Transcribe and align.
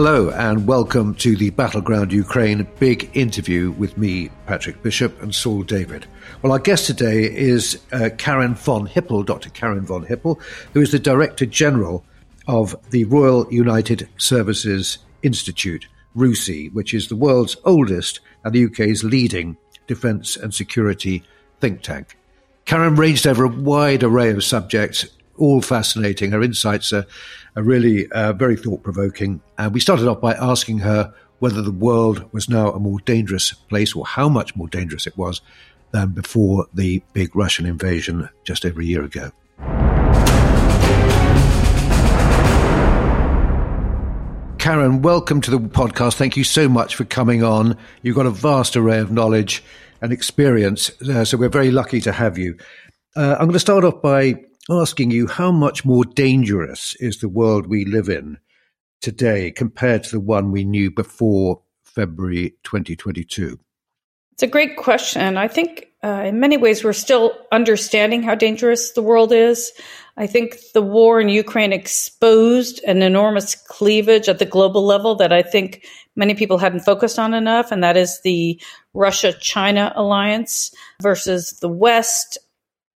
Hello 0.00 0.30
and 0.30 0.64
welcome 0.64 1.12
to 1.16 1.34
the 1.34 1.50
Battleground 1.50 2.12
Ukraine 2.12 2.68
big 2.78 3.10
interview 3.14 3.72
with 3.72 3.98
me, 3.98 4.30
Patrick 4.46 4.80
Bishop, 4.80 5.20
and 5.20 5.34
Saul 5.34 5.64
David. 5.64 6.06
Well, 6.40 6.52
our 6.52 6.60
guest 6.60 6.86
today 6.86 7.24
is 7.24 7.80
uh, 7.90 8.10
Karin 8.16 8.54
von 8.54 8.86
Hippel, 8.86 9.24
Dr. 9.24 9.50
Karin 9.50 9.84
von 9.84 10.04
Hippel, 10.04 10.40
who 10.72 10.80
is 10.80 10.92
the 10.92 11.00
Director 11.00 11.46
General 11.46 12.04
of 12.46 12.76
the 12.90 13.06
Royal 13.06 13.52
United 13.52 14.08
Services 14.18 14.98
Institute, 15.24 15.88
RUSI, 16.16 16.72
which 16.72 16.94
is 16.94 17.08
the 17.08 17.16
world's 17.16 17.56
oldest 17.64 18.20
and 18.44 18.54
the 18.54 18.66
UK's 18.66 19.02
leading 19.02 19.56
defence 19.88 20.36
and 20.36 20.54
security 20.54 21.24
think 21.58 21.82
tank. 21.82 22.16
Karin 22.66 22.94
ranged 22.94 23.26
over 23.26 23.46
a 23.46 23.48
wide 23.48 24.04
array 24.04 24.30
of 24.30 24.44
subjects, 24.44 25.06
all 25.38 25.62
fascinating. 25.62 26.32
Her 26.32 26.42
insights 26.42 26.92
are, 26.92 27.06
are 27.56 27.62
really 27.62 28.10
uh, 28.12 28.32
very 28.32 28.56
thought 28.56 28.82
provoking. 28.82 29.40
And 29.56 29.72
we 29.72 29.80
started 29.80 30.08
off 30.08 30.20
by 30.20 30.34
asking 30.34 30.78
her 30.80 31.12
whether 31.38 31.62
the 31.62 31.72
world 31.72 32.28
was 32.32 32.48
now 32.48 32.70
a 32.70 32.78
more 32.78 32.98
dangerous 33.00 33.52
place 33.52 33.94
or 33.94 34.04
how 34.04 34.28
much 34.28 34.56
more 34.56 34.68
dangerous 34.68 35.06
it 35.06 35.16
was 35.16 35.40
than 35.92 36.10
before 36.10 36.66
the 36.74 37.02
big 37.12 37.34
Russian 37.34 37.64
invasion 37.64 38.28
just 38.44 38.66
over 38.66 38.80
a 38.80 38.84
year 38.84 39.04
ago. 39.04 39.30
Karin, 44.58 45.02
welcome 45.02 45.40
to 45.40 45.50
the 45.50 45.58
podcast. 45.58 46.14
Thank 46.14 46.36
you 46.36 46.44
so 46.44 46.68
much 46.68 46.96
for 46.96 47.04
coming 47.04 47.42
on. 47.42 47.76
You've 48.02 48.16
got 48.16 48.26
a 48.26 48.30
vast 48.30 48.76
array 48.76 48.98
of 48.98 49.10
knowledge 49.10 49.62
and 50.02 50.12
experience, 50.12 50.90
uh, 51.02 51.24
so 51.24 51.36
we're 51.36 51.48
very 51.48 51.70
lucky 51.70 52.00
to 52.02 52.12
have 52.12 52.36
you. 52.36 52.56
Uh, 53.16 53.36
I'm 53.38 53.46
going 53.46 53.52
to 53.52 53.60
start 53.60 53.84
off 53.84 54.02
by 54.02 54.34
asking 54.70 55.10
you 55.10 55.26
how 55.26 55.50
much 55.50 55.84
more 55.84 56.04
dangerous 56.04 56.94
is 57.00 57.18
the 57.18 57.28
world 57.28 57.66
we 57.66 57.84
live 57.84 58.08
in 58.08 58.38
today 59.00 59.50
compared 59.50 60.04
to 60.04 60.10
the 60.10 60.20
one 60.20 60.50
we 60.52 60.64
knew 60.64 60.90
before 60.90 61.62
February 61.82 62.54
2022? 62.64 63.58
It's 64.32 64.42
a 64.42 64.46
great 64.46 64.76
question. 64.76 65.36
I 65.36 65.48
think 65.48 65.88
uh, 66.04 66.22
in 66.26 66.38
many 66.38 66.56
ways 66.56 66.84
we're 66.84 66.92
still 66.92 67.36
understanding 67.50 68.22
how 68.22 68.34
dangerous 68.34 68.92
the 68.92 69.02
world 69.02 69.32
is. 69.32 69.72
I 70.16 70.26
think 70.26 70.58
the 70.74 70.82
war 70.82 71.20
in 71.20 71.28
Ukraine 71.28 71.72
exposed 71.72 72.82
an 72.84 73.02
enormous 73.02 73.54
cleavage 73.54 74.28
at 74.28 74.38
the 74.38 74.44
global 74.44 74.84
level 74.84 75.16
that 75.16 75.32
I 75.32 75.42
think 75.42 75.84
many 76.14 76.34
people 76.34 76.58
hadn't 76.58 76.80
focused 76.80 77.18
on 77.18 77.34
enough, 77.34 77.72
and 77.72 77.82
that 77.82 77.96
is 77.96 78.20
the 78.22 78.60
Russia 78.94 79.32
China 79.32 79.92
alliance 79.96 80.72
versus 81.02 81.58
the 81.60 81.68
West 81.68 82.38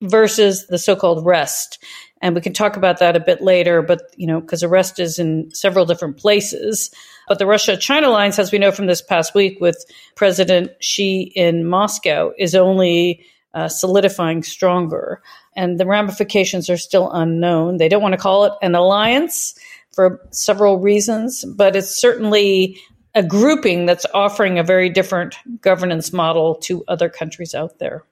versus 0.03 0.67
the 0.69 0.79
so-called 0.79 1.25
rest. 1.25 1.83
And 2.21 2.35
we 2.35 2.41
can 2.41 2.53
talk 2.53 2.77
about 2.77 2.99
that 2.99 3.17
a 3.17 3.21
bit 3.21 3.41
later, 3.41 3.83
but 3.83 4.03
you 4.17 4.27
know, 4.27 4.41
because 4.41 4.61
the 4.61 4.69
rest 4.69 4.99
is 4.99 5.19
in 5.19 5.53
several 5.55 5.87
different 5.87 6.17
places. 6.17 6.91
But 7.29 7.39
the 7.39 7.47
Russia 7.47 7.77
China 7.77 8.09
alliance, 8.09 8.39
as 8.39 8.51
we 8.51 8.59
know 8.59 8.73
from 8.73 8.87
this 8.87 9.03
past 9.03 9.35
week 9.35 9.59
with 9.61 9.85
President 10.17 10.71
Xi 10.81 11.33
in 11.35 11.67
Moscow, 11.67 12.33
is 12.39 12.55
only 12.55 13.25
uh, 13.55 13.69
solidifying 13.69 14.43
stronger. 14.43 15.23
And 15.55 15.79
the 15.79 15.87
ramifications 15.87 16.69
are 16.71 16.77
still 16.77 17.11
unknown. 17.13 17.77
They 17.77 17.89
don't 17.89 18.03
want 18.03 18.13
to 18.13 18.19
call 18.21 18.45
it 18.45 18.53
an 18.63 18.75
alliance 18.75 19.55
for 19.93 20.21
several 20.31 20.79
reasons, 20.79 21.45
but 21.45 21.75
it's 21.75 22.01
certainly 22.01 22.79
a 23.15 23.23
grouping 23.23 23.87
that's 23.87 24.07
offering 24.15 24.59
a 24.59 24.63
very 24.63 24.91
different 24.91 25.37
governance 25.61 26.13
model 26.13 26.55
to 26.57 26.85
other 26.89 27.09
countries 27.09 27.55
out 27.55 27.79
there. 27.79 28.05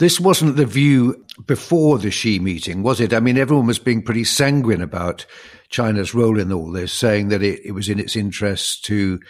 This 0.00 0.18
wasn't 0.18 0.56
the 0.56 0.64
view 0.64 1.26
before 1.46 1.98
the 1.98 2.10
Xi 2.10 2.38
meeting, 2.38 2.82
was 2.82 3.02
it? 3.02 3.12
I 3.12 3.20
mean, 3.20 3.36
everyone 3.36 3.66
was 3.66 3.78
being 3.78 4.02
pretty 4.02 4.24
sanguine 4.24 4.80
about 4.80 5.26
China's 5.68 6.14
role 6.14 6.40
in 6.40 6.50
all 6.50 6.72
this, 6.72 6.90
saying 6.90 7.28
that 7.28 7.42
it, 7.42 7.60
it 7.66 7.72
was 7.72 7.90
in 7.90 7.98
its 7.98 8.16
interest 8.16 8.82
to 8.86 9.20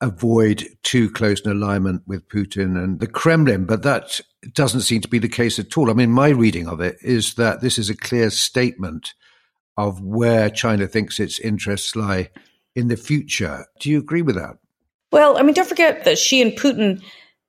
avoid 0.00 0.64
too 0.84 1.10
close 1.10 1.44
an 1.44 1.50
alignment 1.50 2.02
with 2.06 2.28
Putin 2.28 2.80
and 2.80 3.00
the 3.00 3.08
Kremlin. 3.08 3.66
But 3.66 3.82
that 3.82 4.20
doesn't 4.52 4.82
seem 4.82 5.00
to 5.00 5.08
be 5.08 5.18
the 5.18 5.28
case 5.28 5.58
at 5.58 5.76
all. 5.76 5.90
I 5.90 5.94
mean, 5.94 6.12
my 6.12 6.28
reading 6.28 6.68
of 6.68 6.80
it 6.80 6.98
is 7.02 7.34
that 7.34 7.60
this 7.60 7.76
is 7.76 7.90
a 7.90 7.96
clear 7.96 8.30
statement 8.30 9.14
of 9.76 10.00
where 10.00 10.50
China 10.50 10.86
thinks 10.86 11.18
its 11.18 11.40
interests 11.40 11.96
lie 11.96 12.30
in 12.76 12.86
the 12.86 12.96
future. 12.96 13.66
Do 13.80 13.90
you 13.90 13.98
agree 13.98 14.22
with 14.22 14.36
that? 14.36 14.58
Well, 15.10 15.36
I 15.36 15.42
mean, 15.42 15.54
don't 15.54 15.68
forget 15.68 16.04
that 16.04 16.16
Xi 16.16 16.40
and 16.40 16.52
Putin 16.52 17.02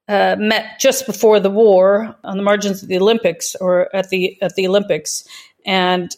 uh, 0.08 0.36
met 0.38 0.80
just 0.80 1.06
before 1.06 1.40
the 1.40 1.50
war 1.50 2.16
on 2.24 2.38
the 2.38 2.44
margins 2.44 2.84
of 2.84 2.90
the 2.90 2.98
Olympics 2.98 3.56
or 3.56 3.94
at 3.96 4.10
the 4.10 4.38
at 4.42 4.56
the 4.56 4.68
Olympics 4.68 5.26
and 5.66 6.14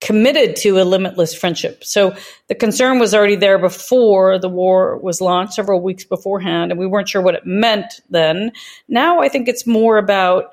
committed 0.00 0.56
to 0.56 0.80
a 0.80 0.84
limitless 0.84 1.34
friendship. 1.34 1.84
So 1.84 2.16
the 2.48 2.54
concern 2.54 2.98
was 2.98 3.14
already 3.14 3.36
there 3.36 3.58
before 3.58 4.38
the 4.38 4.48
war 4.48 4.96
was 4.98 5.20
launched, 5.20 5.54
several 5.54 5.80
weeks 5.80 6.04
beforehand, 6.04 6.70
and 6.70 6.80
we 6.80 6.86
weren't 6.86 7.08
sure 7.08 7.20
what 7.20 7.34
it 7.34 7.44
meant 7.44 8.00
then. 8.08 8.52
Now 8.88 9.20
I 9.20 9.28
think 9.28 9.48
it's 9.48 9.66
more 9.66 9.98
about 9.98 10.52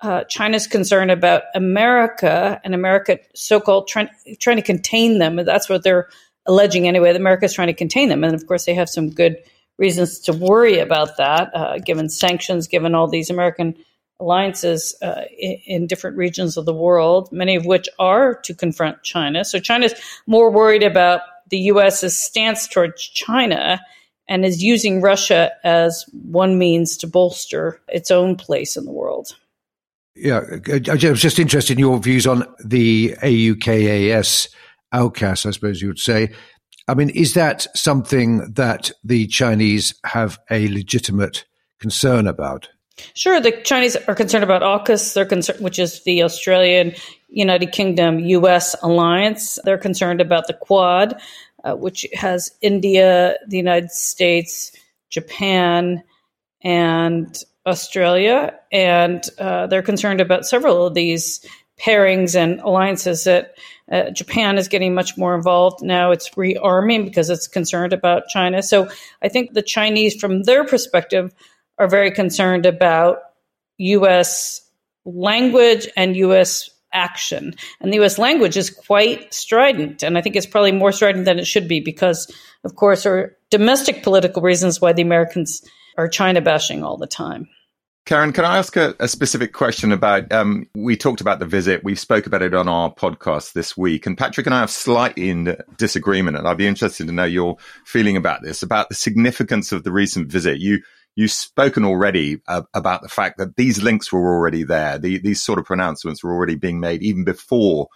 uh, 0.00 0.24
China's 0.24 0.66
concern 0.66 1.10
about 1.10 1.42
America 1.54 2.60
and 2.62 2.74
America 2.74 3.18
so-called 3.34 3.88
trying 3.88 4.08
trying 4.38 4.56
to 4.56 4.62
contain 4.62 5.18
them. 5.18 5.36
That's 5.36 5.68
what 5.68 5.82
they're 5.82 6.08
alleging 6.46 6.86
anyway. 6.86 7.12
That 7.12 7.20
America 7.20 7.46
is 7.46 7.52
trying 7.52 7.68
to 7.68 7.74
contain 7.74 8.08
them, 8.08 8.22
and 8.22 8.34
of 8.34 8.46
course 8.46 8.64
they 8.64 8.74
have 8.74 8.88
some 8.88 9.10
good 9.10 9.36
reasons 9.78 10.18
to 10.20 10.32
worry 10.32 10.78
about 10.78 11.16
that, 11.16 11.50
uh, 11.54 11.78
given 11.78 12.08
sanctions, 12.08 12.66
given 12.66 12.94
all 12.94 13.08
these 13.08 13.30
American 13.30 13.74
alliances 14.20 14.96
uh, 15.00 15.22
in, 15.38 15.58
in, 15.66 15.86
different 15.86 16.16
regions 16.16 16.56
of 16.56 16.64
the 16.64 16.74
world, 16.74 17.30
many 17.30 17.54
of 17.54 17.64
which 17.64 17.88
are 18.00 18.34
to 18.34 18.52
confront 18.52 19.02
China. 19.04 19.44
So 19.44 19.60
China's 19.60 19.94
more 20.26 20.50
worried 20.50 20.82
about 20.82 21.20
the 21.50 21.58
U.S.'s 21.58 22.16
stance 22.16 22.66
towards 22.66 23.00
China 23.00 23.80
and 24.28 24.44
is 24.44 24.62
using 24.62 25.00
Russia 25.00 25.52
as 25.64 26.04
one 26.12 26.58
means 26.58 26.96
to 26.98 27.06
bolster 27.06 27.80
its 27.88 28.10
own 28.10 28.36
place 28.36 28.76
in 28.76 28.84
the 28.84 28.92
world. 28.92 29.36
Yeah, 30.14 30.40
I 30.68 31.10
was 31.10 31.22
just 31.22 31.38
interested 31.38 31.74
in 31.74 31.78
your 31.78 31.98
views 31.98 32.26
on 32.26 32.44
the 32.64 33.14
AUKAS, 33.22 34.48
AUKUS, 34.92 35.46
I 35.46 35.50
suppose 35.52 35.80
you 35.80 35.88
would 35.88 36.00
say. 36.00 36.30
I 36.88 36.94
mean, 36.94 37.10
is 37.10 37.34
that 37.34 37.66
something 37.76 38.50
that 38.54 38.90
the 39.04 39.26
Chinese 39.26 39.94
have 40.04 40.38
a 40.50 40.68
legitimate 40.68 41.44
concern 41.78 42.26
about? 42.26 42.68
Sure, 43.14 43.40
the 43.40 43.52
Chinese 43.62 43.94
are 43.94 44.14
concerned 44.14 44.42
about 44.42 44.62
AUKUS, 44.62 45.14
they're 45.14 45.26
concerned, 45.26 45.60
which 45.60 45.78
is 45.78 46.02
the 46.04 46.22
Australian, 46.22 46.94
United 47.28 47.72
Kingdom, 47.72 48.18
U.S. 48.20 48.74
alliance. 48.82 49.58
They're 49.64 49.78
concerned 49.78 50.20
about 50.20 50.46
the 50.46 50.54
Quad, 50.54 51.20
uh, 51.62 51.74
which 51.74 52.06
has 52.14 52.50
India, 52.62 53.36
the 53.46 53.58
United 53.58 53.90
States, 53.90 54.72
Japan, 55.10 56.02
and 56.62 57.36
Australia, 57.66 58.58
and 58.72 59.22
uh, 59.38 59.66
they're 59.66 59.82
concerned 59.82 60.20
about 60.20 60.46
several 60.46 60.86
of 60.86 60.94
these 60.94 61.44
pairings 61.78 62.34
and 62.34 62.60
alliances 62.60 63.24
that 63.24 63.54
uh, 63.90 64.10
Japan 64.10 64.58
is 64.58 64.68
getting 64.68 64.94
much 64.94 65.16
more 65.16 65.34
involved 65.34 65.82
now. 65.82 66.10
It's 66.10 66.30
rearming 66.30 67.04
because 67.04 67.30
it's 67.30 67.48
concerned 67.48 67.92
about 67.92 68.28
China. 68.28 68.62
So 68.62 68.88
I 69.22 69.28
think 69.28 69.52
the 69.52 69.62
Chinese, 69.62 70.20
from 70.20 70.42
their 70.42 70.64
perspective, 70.64 71.32
are 71.78 71.88
very 71.88 72.10
concerned 72.10 72.66
about 72.66 73.18
U.S. 73.78 74.60
language 75.04 75.88
and 75.96 76.16
U.S. 76.16 76.68
action. 76.92 77.54
And 77.80 77.92
the 77.92 77.98
U.S. 77.98 78.18
language 78.18 78.56
is 78.56 78.70
quite 78.70 79.32
strident. 79.32 80.02
And 80.02 80.18
I 80.18 80.20
think 80.20 80.36
it's 80.36 80.46
probably 80.46 80.72
more 80.72 80.92
strident 80.92 81.24
than 81.24 81.38
it 81.38 81.46
should 81.46 81.68
be 81.68 81.80
because, 81.80 82.30
of 82.64 82.74
course, 82.74 83.04
there 83.04 83.18
are 83.18 83.36
domestic 83.50 84.02
political 84.02 84.42
reasons 84.42 84.80
why 84.80 84.92
the 84.92 85.02
Americans 85.02 85.62
are 85.96 86.08
China 86.08 86.40
bashing 86.40 86.84
all 86.84 86.96
the 86.96 87.06
time. 87.06 87.48
Karin, 88.08 88.32
can 88.32 88.46
I 88.46 88.56
ask 88.56 88.74
a, 88.74 88.94
a 89.00 89.06
specific 89.06 89.52
question 89.52 89.92
about? 89.92 90.32
Um, 90.32 90.66
we 90.74 90.96
talked 90.96 91.20
about 91.20 91.40
the 91.40 91.44
visit. 91.44 91.84
We 91.84 91.94
spoke 91.94 92.26
about 92.26 92.40
it 92.40 92.54
on 92.54 92.66
our 92.66 92.90
podcast 92.90 93.52
this 93.52 93.76
week, 93.76 94.06
and 94.06 94.16
Patrick 94.16 94.46
and 94.46 94.54
I 94.54 94.60
have 94.60 94.70
slightly 94.70 95.28
in 95.28 95.58
disagreement, 95.76 96.38
and 96.38 96.48
I'd 96.48 96.56
be 96.56 96.66
interested 96.66 97.06
to 97.06 97.12
know 97.12 97.26
your 97.26 97.58
feeling 97.84 98.16
about 98.16 98.42
this, 98.42 98.62
about 98.62 98.88
the 98.88 98.94
significance 98.94 99.72
of 99.72 99.84
the 99.84 99.92
recent 99.92 100.32
visit. 100.32 100.58
You 100.58 100.80
you've 101.16 101.30
spoken 101.30 101.84
already 101.84 102.40
uh, 102.48 102.62
about 102.72 103.02
the 103.02 103.10
fact 103.10 103.36
that 103.36 103.56
these 103.56 103.82
links 103.82 104.10
were 104.10 104.34
already 104.34 104.64
there. 104.64 104.96
The, 104.96 105.18
these 105.18 105.42
sort 105.42 105.58
of 105.58 105.66
pronouncements 105.66 106.24
were 106.24 106.32
already 106.32 106.54
being 106.54 106.80
made 106.80 107.02
even 107.02 107.24
before 107.24 107.88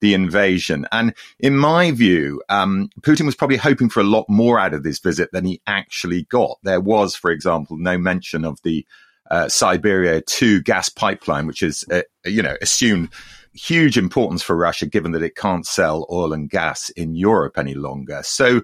the 0.00 0.12
invasion. 0.12 0.88
And 0.90 1.14
in 1.38 1.56
my 1.56 1.92
view, 1.92 2.42
um, 2.48 2.90
Putin 3.02 3.26
was 3.26 3.36
probably 3.36 3.58
hoping 3.58 3.90
for 3.90 4.00
a 4.00 4.02
lot 4.02 4.24
more 4.28 4.58
out 4.58 4.74
of 4.74 4.82
this 4.82 4.98
visit 4.98 5.30
than 5.30 5.44
he 5.44 5.62
actually 5.68 6.24
got. 6.24 6.58
There 6.64 6.80
was, 6.80 7.14
for 7.14 7.30
example, 7.30 7.76
no 7.76 7.96
mention 7.96 8.44
of 8.44 8.60
the 8.64 8.84
uh, 9.32 9.48
Siberia 9.48 10.20
2 10.20 10.62
gas 10.62 10.88
pipeline, 10.88 11.48
which 11.48 11.62
is, 11.62 11.84
uh, 11.90 12.02
you 12.24 12.42
know, 12.42 12.56
assumed 12.62 13.08
huge 13.52 13.98
importance 13.98 14.42
for 14.42 14.56
Russia, 14.56 14.86
given 14.86 15.12
that 15.12 15.22
it 15.22 15.34
can't 15.34 15.66
sell 15.66 16.06
oil 16.10 16.32
and 16.32 16.48
gas 16.48 16.90
in 16.90 17.16
Europe 17.16 17.58
any 17.58 17.74
longer. 17.74 18.20
So 18.22 18.62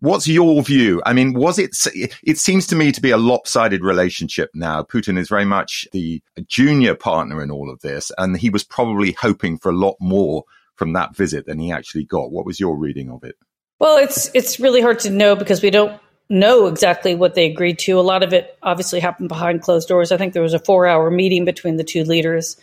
What's 0.00 0.26
your 0.26 0.62
view? 0.62 1.02
I 1.04 1.12
mean, 1.12 1.34
was 1.34 1.58
it, 1.58 1.76
it 2.22 2.38
seems 2.38 2.66
to 2.68 2.74
me 2.74 2.90
to 2.90 3.02
be 3.02 3.10
a 3.10 3.18
lopsided 3.18 3.84
relationship 3.84 4.50
now. 4.54 4.82
Putin 4.82 5.18
is 5.18 5.28
very 5.28 5.44
much 5.44 5.86
the 5.92 6.22
junior 6.46 6.94
partner 6.94 7.42
in 7.42 7.50
all 7.50 7.68
of 7.70 7.82
this, 7.82 8.10
and 8.16 8.34
he 8.38 8.48
was 8.48 8.64
probably 8.64 9.12
hoping 9.12 9.58
for 9.58 9.68
a 9.68 9.76
lot 9.76 9.96
more 10.00 10.44
from 10.76 10.94
that 10.94 11.14
visit 11.14 11.44
than 11.44 11.58
he 11.58 11.70
actually 11.70 12.04
got. 12.04 12.32
What 12.32 12.46
was 12.46 12.58
your 12.58 12.78
reading 12.78 13.10
of 13.10 13.24
it? 13.24 13.36
Well, 13.78 13.98
it's 13.98 14.30
it's 14.32 14.58
really 14.58 14.80
hard 14.80 15.00
to 15.00 15.10
know 15.10 15.36
because 15.36 15.62
we 15.62 15.68
don't 15.68 16.00
know 16.30 16.66
exactly 16.66 17.14
what 17.14 17.34
they 17.34 17.50
agreed 17.50 17.78
to. 17.80 17.98
A 17.98 18.00
lot 18.00 18.22
of 18.22 18.32
it 18.32 18.56
obviously 18.62 19.00
happened 19.00 19.28
behind 19.28 19.62
closed 19.62 19.88
doors. 19.88 20.12
I 20.12 20.16
think 20.16 20.32
there 20.32 20.42
was 20.42 20.54
a 20.54 20.60
4-hour 20.60 21.10
meeting 21.10 21.44
between 21.44 21.76
the 21.76 21.84
two 21.84 22.04
leaders. 22.04 22.56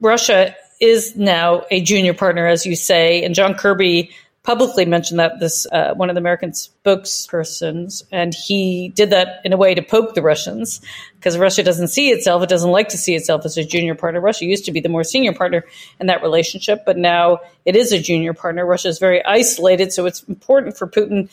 Russia 0.00 0.56
is 0.80 1.14
now 1.14 1.62
a 1.70 1.80
junior 1.80 2.14
partner 2.14 2.46
as 2.46 2.66
you 2.66 2.74
say, 2.74 3.22
and 3.22 3.34
John 3.34 3.54
Kirby 3.54 4.10
publicly 4.42 4.84
mentioned 4.84 5.20
that 5.20 5.38
this 5.38 5.66
uh, 5.70 5.94
one 5.94 6.10
of 6.10 6.14
the 6.14 6.20
American 6.20 6.50
spokespersons, 6.50 8.02
and 8.10 8.34
he 8.34 8.88
did 8.88 9.10
that 9.10 9.40
in 9.44 9.52
a 9.52 9.56
way 9.56 9.74
to 9.74 9.82
poke 9.82 10.14
the 10.14 10.22
Russians 10.22 10.80
because 11.14 11.38
Russia 11.38 11.62
doesn't 11.62 11.88
see 11.88 12.10
itself, 12.10 12.42
it 12.42 12.48
doesn't 12.48 12.70
like 12.70 12.88
to 12.88 12.98
see 12.98 13.14
itself 13.14 13.44
as 13.44 13.56
a 13.56 13.64
junior 13.64 13.94
partner. 13.94 14.20
Russia 14.20 14.44
used 14.44 14.64
to 14.64 14.72
be 14.72 14.80
the 14.80 14.88
more 14.88 15.04
senior 15.04 15.32
partner 15.32 15.64
in 16.00 16.08
that 16.08 16.22
relationship, 16.22 16.82
but 16.84 16.98
now 16.98 17.38
it 17.64 17.76
is 17.76 17.92
a 17.92 18.00
junior 18.00 18.34
partner. 18.34 18.66
Russia 18.66 18.88
is 18.88 18.98
very 18.98 19.24
isolated, 19.24 19.92
so 19.92 20.06
it's 20.06 20.24
important 20.24 20.76
for 20.76 20.88
Putin 20.88 21.28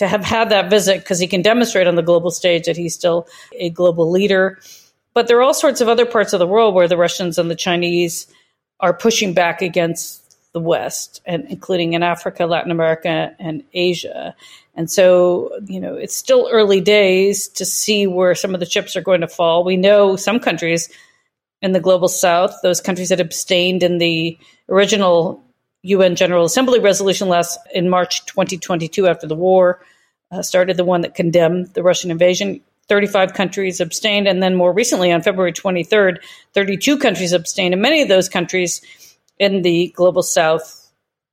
to 0.00 0.08
have 0.08 0.24
had 0.24 0.48
that 0.48 0.70
visit 0.70 1.00
because 1.00 1.18
he 1.18 1.26
can 1.26 1.42
demonstrate 1.42 1.86
on 1.86 1.94
the 1.94 2.02
global 2.02 2.30
stage 2.30 2.64
that 2.64 2.76
he's 2.76 2.94
still 2.94 3.28
a 3.52 3.68
global 3.68 4.10
leader. 4.10 4.58
But 5.12 5.28
there 5.28 5.36
are 5.36 5.42
all 5.42 5.52
sorts 5.52 5.82
of 5.82 5.88
other 5.88 6.06
parts 6.06 6.32
of 6.32 6.38
the 6.38 6.46
world 6.46 6.74
where 6.74 6.88
the 6.88 6.96
Russians 6.96 7.36
and 7.36 7.50
the 7.50 7.54
Chinese 7.54 8.26
are 8.80 8.94
pushing 8.94 9.34
back 9.34 9.60
against 9.60 10.38
the 10.54 10.60
West, 10.60 11.20
and 11.26 11.44
including 11.50 11.92
in 11.92 12.02
Africa, 12.02 12.46
Latin 12.46 12.70
America, 12.70 13.36
and 13.38 13.62
Asia. 13.74 14.34
And 14.74 14.90
so, 14.90 15.52
you 15.66 15.78
know, 15.78 15.96
it's 15.96 16.16
still 16.16 16.48
early 16.50 16.80
days 16.80 17.46
to 17.48 17.66
see 17.66 18.06
where 18.06 18.34
some 18.34 18.54
of 18.54 18.60
the 18.60 18.66
chips 18.66 18.96
are 18.96 19.02
going 19.02 19.20
to 19.20 19.28
fall. 19.28 19.64
We 19.64 19.76
know 19.76 20.16
some 20.16 20.40
countries 20.40 20.88
in 21.60 21.72
the 21.72 21.78
global 21.78 22.08
south, 22.08 22.56
those 22.62 22.80
countries 22.80 23.10
that 23.10 23.20
abstained 23.20 23.82
in 23.82 23.98
the 23.98 24.38
original 24.70 25.44
UN 25.82 26.16
General 26.16 26.44
Assembly 26.44 26.78
resolution 26.78 27.28
last 27.28 27.58
in 27.74 27.88
March 27.88 28.24
2022 28.26 29.06
after 29.06 29.26
the 29.26 29.34
war 29.34 29.80
uh, 30.30 30.42
started, 30.42 30.76
the 30.76 30.84
one 30.84 31.00
that 31.00 31.14
condemned 31.14 31.74
the 31.74 31.82
Russian 31.82 32.10
invasion. 32.10 32.60
35 32.88 33.34
countries 33.34 33.80
abstained. 33.80 34.26
And 34.26 34.42
then 34.42 34.56
more 34.56 34.72
recently, 34.72 35.12
on 35.12 35.22
February 35.22 35.52
23rd, 35.52 36.18
32 36.54 36.98
countries 36.98 37.32
abstained. 37.32 37.72
And 37.72 37.80
many 37.80 38.02
of 38.02 38.08
those 38.08 38.28
countries 38.28 38.80
in 39.38 39.62
the 39.62 39.92
global 39.96 40.22
south 40.22 40.76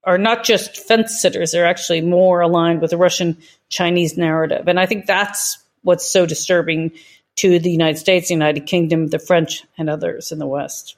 are 0.03 0.17
not 0.17 0.45
just 0.45 0.77
fence 0.77 1.19
sitters, 1.21 1.51
they're 1.51 1.65
actually 1.65 1.99
more 1.99 2.39
aligned 2.39 2.79
with 2.79 2.91
the 2.91 2.97
Russian 2.97 3.37
Chinese 3.69 4.17
narrative. 4.17 4.67
And 4.67 4.79
I 4.79 4.85
think 4.85 5.05
that's 5.05 5.57
what's 5.81 6.07
so 6.09 6.25
disturbing 6.25 6.91
to 7.37 7.59
the 7.59 7.71
United 7.71 7.97
States, 7.97 8.29
the 8.29 8.33
United 8.33 8.65
Kingdom, 8.65 9.07
the 9.07 9.19
French, 9.19 9.63
and 9.77 9.89
others 9.89 10.31
in 10.31 10.39
the 10.39 10.47
West. 10.47 10.95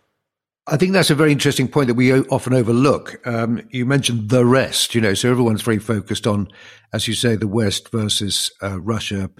I 0.71 0.77
think 0.77 0.93
that's 0.93 1.09
a 1.09 1.15
very 1.15 1.31
interesting 1.31 1.67
point 1.67 1.87
that 1.87 1.95
we 1.95 2.13
often 2.13 2.53
overlook. 2.53 3.25
Um, 3.25 3.67
you 3.71 3.87
mentioned 3.87 4.29
the 4.29 4.45
rest, 4.45 4.93
you 4.93 5.01
know, 5.01 5.15
so 5.15 5.31
everyone's 5.31 5.63
very 5.63 5.79
focused 5.79 6.27
on, 6.27 6.47
as 6.93 7.07
you 7.07 7.15
say, 7.15 7.35
the 7.35 7.47
West 7.47 7.89
versus 7.91 8.51
uh, 8.61 8.79
Russia, 8.79 9.31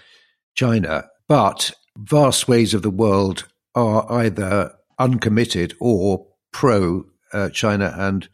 China, 0.55 1.05
but 1.27 1.71
vast 1.97 2.47
ways 2.47 2.73
of 2.73 2.81
the 2.81 2.89
world 2.89 3.47
are 3.75 4.11
either 4.11 4.73
uncommitted 4.97 5.75
or 5.79 6.25
pro 6.51 7.05
uh, 7.31 7.49
China 7.49 7.93
and 7.95 8.27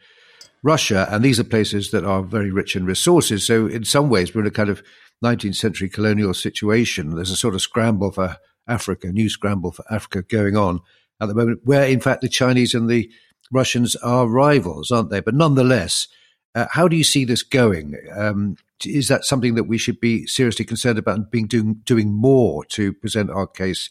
Russia, 0.64 1.08
and 1.12 1.24
these 1.24 1.40
are 1.40 1.44
places 1.44 1.92
that 1.92 2.06
are 2.06 2.24
very 2.24 2.50
rich 2.50 2.78
in 2.78 2.86
resources. 2.86 3.46
So, 3.46 3.68
in 3.68 3.84
some 3.84 4.10
ways, 4.10 4.34
we're 4.34 4.42
in 4.42 4.48
a 4.48 4.52
kind 4.52 4.70
of 4.70 4.82
19th 5.24 5.56
century 5.56 5.90
colonial 5.90 6.34
situation. 6.34 7.14
There's 7.14 7.30
a 7.30 7.36
sort 7.36 7.56
of 7.56 7.62
scramble 7.62 8.12
for 8.12 8.38
Africa, 8.68 9.12
new 9.12 9.30
scramble 9.30 9.74
for 9.74 9.84
Africa 9.92 10.24
going 10.24 10.56
on 10.56 10.80
at 11.22 11.28
the 11.28 11.36
moment, 11.36 11.62
where 11.64 11.86
in 11.86 12.00
fact 12.00 12.22
the 12.22 12.30
Chinese 12.30 12.74
and 12.74 12.90
the 12.90 13.10
Russians 13.52 13.96
are 13.98 14.28
rivals, 14.28 14.92
aren't 14.92 15.10
they? 15.10 15.20
But 15.20 15.36
nonetheless, 15.36 16.08
uh, 16.56 16.68
how 16.72 16.88
do 16.88 16.96
you 16.96 17.04
see 17.04 17.26
this 17.26 17.44
going? 17.44 17.96
Um, 18.16 18.56
is 18.86 19.08
that 19.08 19.26
something 19.26 19.56
that 19.56 19.66
we 19.66 19.78
should 19.78 20.00
be 20.00 20.26
seriously 20.26 20.66
concerned 20.66 20.98
about 20.98 21.18
and 21.18 21.32
being 21.32 21.48
doing 21.48 21.82
doing 21.86 22.14
more 22.14 22.66
to 22.66 22.94
present 22.94 23.30
our 23.30 23.48
case 23.48 23.90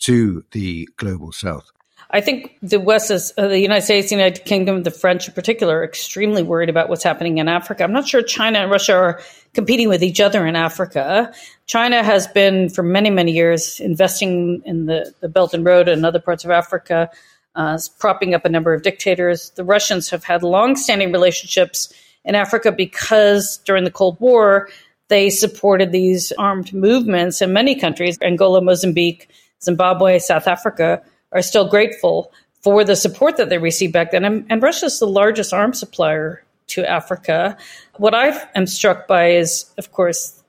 to 0.00 0.44
the 0.52 0.88
global 0.96 1.32
South? 1.32 1.70
I 2.10 2.20
think 2.20 2.56
the 2.62 2.78
West 2.78 3.10
is 3.10 3.32
uh, 3.36 3.48
the 3.48 3.58
United 3.58 3.82
States, 3.82 4.10
the 4.10 4.16
United 4.16 4.44
Kingdom, 4.44 4.84
the 4.84 4.90
French 4.90 5.26
in 5.26 5.34
particular, 5.34 5.80
are 5.80 5.84
extremely 5.84 6.42
worried 6.42 6.68
about 6.68 6.88
what's 6.88 7.02
happening 7.02 7.38
in 7.38 7.48
Africa. 7.48 7.82
I'm 7.82 7.92
not 7.92 8.06
sure 8.06 8.22
China 8.22 8.60
and 8.60 8.70
Russia 8.70 8.94
are 8.94 9.20
competing 9.54 9.88
with 9.88 10.04
each 10.04 10.20
other 10.20 10.46
in 10.46 10.54
Africa. 10.54 11.32
China 11.66 12.02
has 12.02 12.26
been 12.28 12.68
for 12.68 12.82
many, 12.82 13.10
many 13.10 13.32
years 13.32 13.80
investing 13.80 14.62
in 14.64 14.86
the, 14.86 15.12
the 15.20 15.28
Belt 15.28 15.52
and 15.52 15.64
Road 15.64 15.88
and 15.88 16.06
other 16.06 16.20
parts 16.20 16.44
of 16.44 16.50
Africa, 16.50 17.10
uh, 17.56 17.78
propping 17.98 18.34
up 18.34 18.44
a 18.44 18.48
number 18.48 18.72
of 18.72 18.82
dictators. 18.82 19.50
The 19.50 19.64
Russians 19.64 20.08
have 20.10 20.22
had 20.22 20.42
long-standing 20.42 21.10
relationships 21.10 21.92
in 22.24 22.34
Africa 22.34 22.70
because 22.70 23.58
during 23.64 23.84
the 23.84 23.90
Cold 23.90 24.18
War, 24.20 24.68
they 25.08 25.30
supported 25.30 25.92
these 25.92 26.32
armed 26.38 26.72
movements 26.72 27.40
in 27.40 27.52
many 27.52 27.74
countries, 27.74 28.18
Angola, 28.22 28.60
Mozambique, 28.60 29.28
Zimbabwe, 29.62 30.18
South 30.18 30.46
Africa 30.46 31.02
are 31.32 31.42
still 31.42 31.68
grateful 31.68 32.32
for 32.60 32.84
the 32.84 32.96
support 32.96 33.36
that 33.36 33.48
they 33.48 33.58
received 33.58 33.92
back 33.92 34.10
then. 34.10 34.24
And, 34.24 34.46
and 34.50 34.62
Russia 34.62 34.86
is 34.86 34.98
the 34.98 35.06
largest 35.06 35.52
arms 35.52 35.78
supplier 35.78 36.42
to 36.68 36.88
Africa. 36.88 37.56
What 37.96 38.14
I 38.14 38.36
am 38.54 38.66
struck 38.66 39.06
by 39.06 39.30
is, 39.30 39.66
of 39.78 39.92
course, 39.92 40.42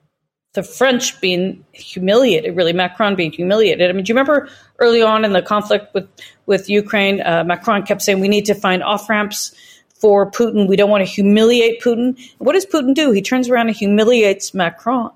the 0.58 0.64
French 0.64 1.22
being 1.22 1.64
humiliated, 1.74 2.56
really, 2.56 2.74
Macron 2.74 3.16
being 3.16 3.32
humiliated. 3.32 3.92
I 3.92 3.94
mean, 3.94 4.04
do 4.04 4.10
you 4.10 4.16
remember 4.16 4.50
early 4.80 5.04
on 5.04 5.24
in 5.24 5.34
the 5.34 5.42
conflict 5.44 5.94
with, 5.94 6.10
with 6.48 6.68
Ukraine, 6.68 7.22
uh, 7.22 7.44
Macron 7.44 7.84
kept 7.84 8.02
saying 8.02 8.20
we 8.20 8.28
need 8.28 8.46
to 8.46 8.56
find 8.56 8.82
off 8.82 9.08
ramps 9.08 9.54
for 10.02 10.32
Putin. 10.32 10.68
We 10.68 10.76
don't 10.76 10.90
want 10.90 11.06
to 11.06 11.12
humiliate 11.12 11.80
Putin. 11.80 12.18
What 12.40 12.54
does 12.54 12.66
Putin 12.66 12.96
do? 12.96 13.12
He 13.12 13.22
turns 13.22 13.50
around 13.50 13.68
and 13.68 13.78
humiliates 13.78 14.56
Macron 14.56 15.12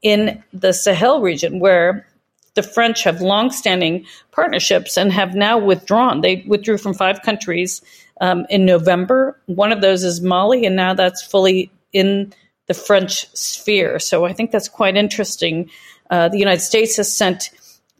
in 0.00 0.42
the 0.54 0.72
Sahel 0.72 1.20
region, 1.20 1.60
where 1.60 2.08
the 2.54 2.62
French 2.62 3.02
have 3.02 3.20
long-standing 3.20 4.06
partnerships 4.32 4.96
and 4.96 5.12
have 5.12 5.34
now 5.34 5.58
withdrawn. 5.58 6.22
They 6.22 6.42
withdrew 6.46 6.78
from 6.78 6.94
five 6.94 7.20
countries 7.20 7.82
um, 8.22 8.46
in 8.48 8.64
November. 8.64 9.38
One 9.44 9.72
of 9.72 9.82
those 9.82 10.04
is 10.04 10.22
Mali, 10.22 10.64
and 10.64 10.74
now 10.74 10.94
that's 10.94 11.22
fully 11.22 11.70
in 11.92 12.32
the 12.66 12.74
French 12.74 13.26
sphere. 13.36 13.98
So 13.98 14.24
I 14.24 14.32
think 14.32 14.50
that's 14.50 14.68
quite 14.68 14.96
interesting. 14.96 15.70
Uh, 16.10 16.28
the 16.28 16.38
United 16.38 16.60
States 16.60 16.96
has 16.96 17.14
sent 17.14 17.50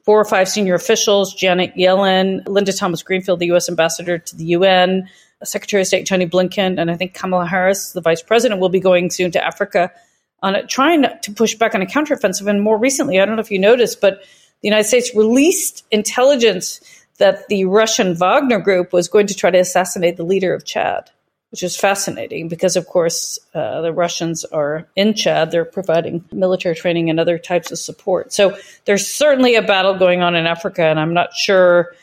four 0.04 0.20
or 0.20 0.24
five 0.24 0.48
senior 0.48 0.74
officials: 0.74 1.34
Janet 1.34 1.74
Yellen, 1.76 2.46
Linda 2.48 2.72
Thomas 2.72 3.02
Greenfield, 3.02 3.40
the 3.40 3.46
U.S. 3.46 3.68
ambassador 3.68 4.18
to 4.18 4.36
the 4.36 4.44
UN, 4.46 5.08
Secretary 5.44 5.82
of 5.82 5.86
State 5.86 6.06
Tony 6.06 6.26
Blinken, 6.26 6.80
and 6.80 6.90
I 6.90 6.96
think 6.96 7.14
Kamala 7.14 7.46
Harris, 7.46 7.92
the 7.92 8.00
Vice 8.00 8.22
President, 8.22 8.60
will 8.60 8.68
be 8.68 8.80
going 8.80 9.10
soon 9.10 9.30
to 9.32 9.44
Africa 9.44 9.90
on 10.42 10.54
it, 10.54 10.68
trying 10.68 11.02
to 11.02 11.32
push 11.32 11.54
back 11.54 11.74
on 11.74 11.82
a 11.82 11.86
counteroffensive. 11.86 12.46
And 12.48 12.62
more 12.62 12.78
recently, 12.78 13.20
I 13.20 13.24
don't 13.24 13.36
know 13.36 13.40
if 13.40 13.50
you 13.50 13.58
noticed, 13.58 14.00
but 14.00 14.20
the 14.62 14.68
United 14.68 14.84
States 14.84 15.14
released 15.14 15.84
intelligence 15.90 16.80
that 17.18 17.48
the 17.48 17.64
Russian 17.64 18.14
Wagner 18.14 18.58
group 18.58 18.92
was 18.92 19.08
going 19.08 19.26
to 19.26 19.34
try 19.34 19.50
to 19.50 19.58
assassinate 19.58 20.16
the 20.16 20.24
leader 20.24 20.54
of 20.54 20.64
Chad, 20.64 21.10
which 21.56 21.62
is 21.62 21.74
fascinating 21.74 22.48
because, 22.48 22.76
of 22.76 22.86
course, 22.86 23.38
uh, 23.54 23.80
the 23.80 23.90
Russians 23.90 24.44
are 24.44 24.86
in 24.94 25.14
Chad. 25.14 25.50
They're 25.50 25.64
providing 25.64 26.22
military 26.30 26.74
training 26.74 27.08
and 27.08 27.18
other 27.18 27.38
types 27.38 27.72
of 27.72 27.78
support. 27.78 28.30
So 28.30 28.58
there's 28.84 29.06
certainly 29.06 29.54
a 29.54 29.62
battle 29.62 29.94
going 29.94 30.20
on 30.20 30.34
in 30.34 30.44
Africa, 30.44 30.82
and 30.82 31.00
I'm 31.00 31.14
not 31.14 31.32
sure 31.32 31.94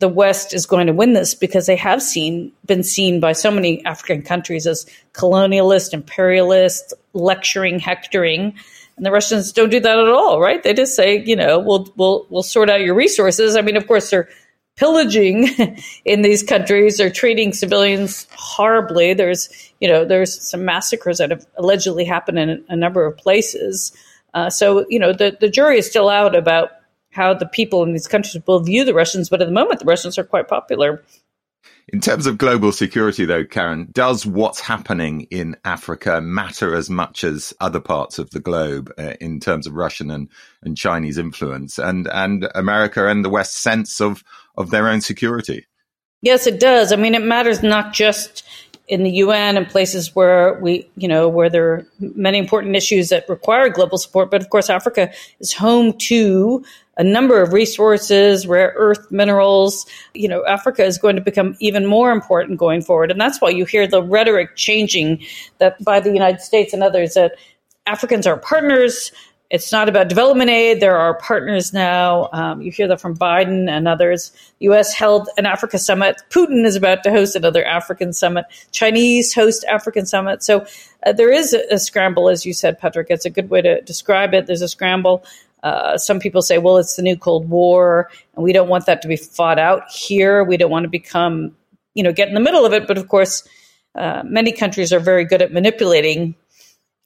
the 0.00 0.08
West 0.08 0.54
is 0.54 0.64
going 0.64 0.86
to 0.86 0.94
win 0.94 1.12
this 1.12 1.34
because 1.34 1.66
they 1.66 1.76
have 1.76 2.02
seen 2.02 2.52
been 2.64 2.82
seen 2.82 3.20
by 3.20 3.32
so 3.32 3.50
many 3.50 3.84
African 3.84 4.22
countries 4.22 4.66
as 4.66 4.86
colonialist, 5.12 5.92
imperialist, 5.92 6.94
lecturing, 7.12 7.78
hectoring. 7.78 8.54
And 8.96 9.04
the 9.04 9.10
Russians 9.10 9.52
don't 9.52 9.68
do 9.68 9.78
that 9.80 9.98
at 9.98 10.08
all, 10.08 10.40
right? 10.40 10.62
They 10.62 10.72
just 10.72 10.96
say, 10.96 11.22
you 11.22 11.36
know, 11.36 11.58
we'll 11.58 11.92
we'll 11.96 12.26
we'll 12.30 12.42
sort 12.42 12.70
out 12.70 12.80
your 12.80 12.94
resources. 12.94 13.56
I 13.56 13.60
mean, 13.60 13.76
of 13.76 13.86
course, 13.86 14.08
they're 14.08 14.30
pillaging 14.76 15.48
in 16.04 16.22
these 16.22 16.42
countries. 16.42 16.98
They're 16.98 17.10
treating 17.10 17.52
civilians 17.52 18.26
horribly. 18.32 19.14
There's, 19.14 19.48
you 19.80 19.88
know, 19.88 20.04
there's 20.04 20.40
some 20.48 20.64
massacres 20.64 21.18
that 21.18 21.30
have 21.30 21.46
allegedly 21.56 22.04
happened 22.04 22.38
in 22.38 22.64
a 22.68 22.76
number 22.76 23.04
of 23.04 23.16
places. 23.16 23.92
Uh, 24.34 24.50
so, 24.50 24.86
you 24.88 24.98
know, 24.98 25.12
the 25.12 25.36
the 25.40 25.48
jury 25.48 25.78
is 25.78 25.88
still 25.88 26.08
out 26.08 26.36
about 26.36 26.70
how 27.10 27.32
the 27.32 27.46
people 27.46 27.82
in 27.82 27.92
these 27.92 28.06
countries 28.06 28.42
will 28.46 28.60
view 28.60 28.84
the 28.84 28.94
Russians. 28.94 29.30
But 29.30 29.40
at 29.40 29.46
the 29.46 29.52
moment, 29.52 29.80
the 29.80 29.86
Russians 29.86 30.18
are 30.18 30.24
quite 30.24 30.48
popular. 30.48 31.02
In 31.92 32.00
terms 32.00 32.26
of 32.26 32.36
global 32.36 32.72
security, 32.72 33.26
though, 33.26 33.44
Karin, 33.44 33.88
does 33.92 34.26
what's 34.26 34.58
happening 34.58 35.22
in 35.30 35.56
Africa 35.64 36.20
matter 36.20 36.74
as 36.74 36.90
much 36.90 37.22
as 37.22 37.54
other 37.60 37.78
parts 37.78 38.18
of 38.18 38.30
the 38.30 38.40
globe 38.40 38.92
uh, 38.98 39.14
in 39.20 39.38
terms 39.38 39.68
of 39.68 39.74
Russian 39.74 40.10
and, 40.10 40.28
and 40.62 40.76
Chinese 40.76 41.16
influence 41.16 41.78
and, 41.78 42.08
and 42.08 42.48
America 42.56 43.06
and 43.06 43.24
the 43.24 43.30
West's 43.30 43.60
sense 43.60 44.00
of, 44.00 44.24
of 44.56 44.70
their 44.70 44.88
own 44.88 45.00
security? 45.00 45.66
Yes, 46.22 46.48
it 46.48 46.58
does. 46.58 46.92
I 46.92 46.96
mean, 46.96 47.14
it 47.14 47.22
matters 47.22 47.62
not 47.62 47.92
just 47.92 48.42
in 48.88 49.02
the 49.02 49.10
UN 49.10 49.56
and 49.56 49.68
places 49.68 50.14
where 50.14 50.58
we, 50.60 50.88
you 50.96 51.08
know, 51.08 51.28
where 51.28 51.50
there 51.50 51.72
are 51.72 51.86
many 51.98 52.38
important 52.38 52.76
issues 52.76 53.08
that 53.08 53.28
require 53.28 53.68
global 53.68 53.98
support, 53.98 54.30
but 54.30 54.40
of 54.40 54.50
course, 54.50 54.70
Africa 54.70 55.12
is 55.40 55.52
home 55.52 55.92
to 55.94 56.64
a 56.96 57.04
number 57.04 57.42
of 57.42 57.52
resources, 57.52 58.46
rare 58.46 58.72
earth 58.76 59.10
minerals. 59.10 59.86
You 60.14 60.28
know, 60.28 60.44
Africa 60.46 60.84
is 60.84 60.98
going 60.98 61.16
to 61.16 61.22
become 61.22 61.56
even 61.60 61.84
more 61.84 62.10
important 62.10 62.58
going 62.58 62.80
forward. 62.80 63.10
And 63.10 63.20
that's 63.20 63.40
why 63.40 63.50
you 63.50 63.64
hear 63.64 63.86
the 63.86 64.02
rhetoric 64.02 64.56
changing 64.56 65.22
that 65.58 65.82
by 65.84 66.00
the 66.00 66.12
United 66.12 66.40
States 66.40 66.72
and 66.72 66.82
others 66.82 67.14
that 67.14 67.36
Africans 67.86 68.26
are 68.26 68.38
partners. 68.38 69.12
It's 69.48 69.70
not 69.70 69.88
about 69.88 70.08
development 70.08 70.50
aid. 70.50 70.80
There 70.80 70.96
are 70.96 71.14
partners 71.18 71.72
now. 71.72 72.28
Um, 72.32 72.62
you 72.62 72.72
hear 72.72 72.88
that 72.88 73.00
from 73.00 73.16
Biden 73.16 73.68
and 73.68 73.86
others. 73.86 74.30
The 74.58 74.64
U.S. 74.66 74.92
held 74.92 75.28
an 75.38 75.46
Africa 75.46 75.78
summit. 75.78 76.20
Putin 76.30 76.64
is 76.64 76.74
about 76.74 77.04
to 77.04 77.10
host 77.10 77.36
another 77.36 77.64
African 77.64 78.12
summit. 78.12 78.46
Chinese 78.72 79.32
host 79.32 79.64
African 79.64 80.04
summit. 80.04 80.42
So 80.42 80.66
uh, 81.06 81.12
there 81.12 81.32
is 81.32 81.54
a, 81.54 81.62
a, 81.70 81.78
scramble, 81.78 82.28
as 82.28 82.44
you 82.44 82.52
said, 82.52 82.78
Patrick. 82.78 83.06
It's 83.10 83.24
a 83.24 83.30
good 83.30 83.48
way 83.48 83.62
to 83.62 83.80
describe 83.82 84.34
it. 84.34 84.46
There's 84.46 84.62
a 84.62 84.68
scramble 84.68 85.24
uh, 85.66 85.98
some 85.98 86.20
people 86.20 86.42
say, 86.42 86.58
well, 86.58 86.76
it's 86.76 86.94
the 86.94 87.02
new 87.02 87.16
Cold 87.16 87.48
War, 87.48 88.08
and 88.36 88.44
we 88.44 88.52
don't 88.52 88.68
want 88.68 88.86
that 88.86 89.02
to 89.02 89.08
be 89.08 89.16
fought 89.16 89.58
out 89.58 89.90
here. 89.90 90.44
We 90.44 90.56
don't 90.56 90.70
want 90.70 90.84
to 90.84 90.88
become, 90.88 91.56
you 91.94 92.04
know, 92.04 92.12
get 92.12 92.28
in 92.28 92.34
the 92.34 92.40
middle 92.40 92.64
of 92.64 92.72
it. 92.72 92.86
But 92.86 92.98
of 92.98 93.08
course, 93.08 93.46
uh, 93.96 94.22
many 94.24 94.52
countries 94.52 94.92
are 94.92 95.00
very 95.00 95.24
good 95.24 95.42
at 95.42 95.52
manipulating 95.52 96.36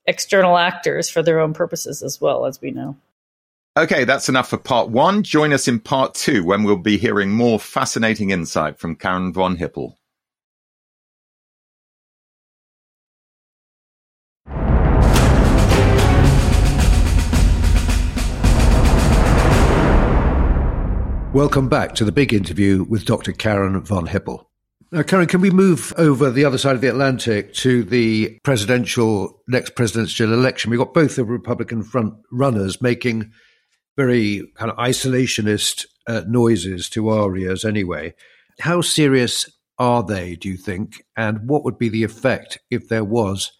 external 0.06 0.56
actors 0.56 1.10
for 1.10 1.22
their 1.22 1.40
own 1.40 1.54
purposes 1.54 2.02
as 2.02 2.20
well, 2.20 2.46
as 2.46 2.60
we 2.60 2.70
know. 2.70 2.96
Okay, 3.76 4.04
that's 4.04 4.28
enough 4.28 4.50
for 4.50 4.56
part 4.56 4.90
one. 4.90 5.22
Join 5.22 5.52
us 5.52 5.68
in 5.68 5.78
part 5.78 6.14
two 6.14 6.44
when 6.44 6.64
we'll 6.64 6.76
be 6.76 6.98
hearing 6.98 7.30
more 7.30 7.58
fascinating 7.58 8.30
insight 8.30 8.78
from 8.78 8.96
Karin 8.96 9.32
von 9.32 9.56
Hippel. 9.56 9.96
Welcome 21.32 21.68
back 21.68 21.94
to 21.94 22.04
the 22.04 22.10
big 22.10 22.34
interview 22.34 22.82
with 22.82 23.04
Dr. 23.04 23.30
Karin 23.30 23.80
von 23.82 24.06
Hippel. 24.06 24.49
Now, 24.92 25.02
Karin, 25.02 25.28
can 25.28 25.40
we 25.40 25.50
move 25.50 25.92
over 25.98 26.32
the 26.32 26.44
other 26.44 26.58
side 26.58 26.74
of 26.74 26.80
the 26.80 26.88
Atlantic 26.88 27.54
to 27.54 27.84
the 27.84 28.40
presidential, 28.42 29.40
next 29.46 29.76
presidential 29.76 30.32
election? 30.32 30.68
We've 30.68 30.80
got 30.80 30.92
both 30.92 31.14
the 31.14 31.24
Republican 31.24 31.84
front 31.84 32.14
runners 32.32 32.82
making 32.82 33.30
very 33.96 34.50
kind 34.56 34.68
of 34.68 34.76
isolationist 34.78 35.86
uh, 36.08 36.22
noises 36.26 36.88
to 36.90 37.08
our 37.08 37.36
ears 37.36 37.64
anyway. 37.64 38.14
How 38.58 38.80
serious 38.80 39.48
are 39.78 40.02
they, 40.02 40.34
do 40.34 40.48
you 40.48 40.56
think? 40.56 41.04
And 41.16 41.48
what 41.48 41.62
would 41.62 41.78
be 41.78 41.88
the 41.88 42.02
effect 42.02 42.58
if 42.68 42.88
there 42.88 43.04
was 43.04 43.52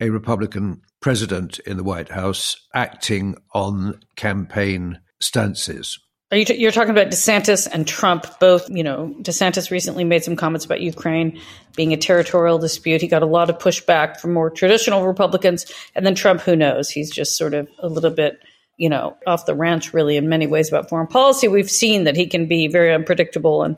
a 0.00 0.08
Republican 0.08 0.80
president 1.02 1.58
in 1.60 1.76
the 1.76 1.84
White 1.84 2.08
House 2.08 2.56
acting 2.74 3.36
on 3.52 4.00
campaign 4.16 5.00
stances? 5.20 5.98
Are 6.32 6.36
you 6.36 6.44
t- 6.44 6.58
you're 6.58 6.70
talking 6.70 6.90
about 6.90 7.08
DeSantis 7.08 7.66
and 7.70 7.88
Trump 7.88 8.38
both, 8.38 8.70
you 8.70 8.84
know, 8.84 9.12
DeSantis 9.20 9.72
recently 9.72 10.04
made 10.04 10.22
some 10.22 10.36
comments 10.36 10.64
about 10.64 10.80
Ukraine 10.80 11.40
being 11.74 11.92
a 11.92 11.96
territorial 11.96 12.58
dispute. 12.58 13.00
He 13.00 13.08
got 13.08 13.22
a 13.22 13.26
lot 13.26 13.50
of 13.50 13.58
pushback 13.58 14.20
from 14.20 14.32
more 14.32 14.48
traditional 14.48 15.04
Republicans. 15.04 15.66
And 15.96 16.06
then 16.06 16.14
Trump, 16.14 16.40
who 16.42 16.54
knows? 16.54 16.88
He's 16.88 17.10
just 17.10 17.36
sort 17.36 17.52
of 17.52 17.68
a 17.80 17.88
little 17.88 18.12
bit, 18.12 18.38
you 18.76 18.88
know, 18.88 19.16
off 19.26 19.46
the 19.46 19.56
ranch 19.56 19.92
really 19.92 20.16
in 20.16 20.28
many 20.28 20.46
ways 20.46 20.68
about 20.68 20.88
foreign 20.88 21.08
policy. 21.08 21.48
We've 21.48 21.70
seen 21.70 22.04
that 22.04 22.16
he 22.16 22.28
can 22.28 22.46
be 22.46 22.68
very 22.68 22.94
unpredictable. 22.94 23.64
And 23.64 23.76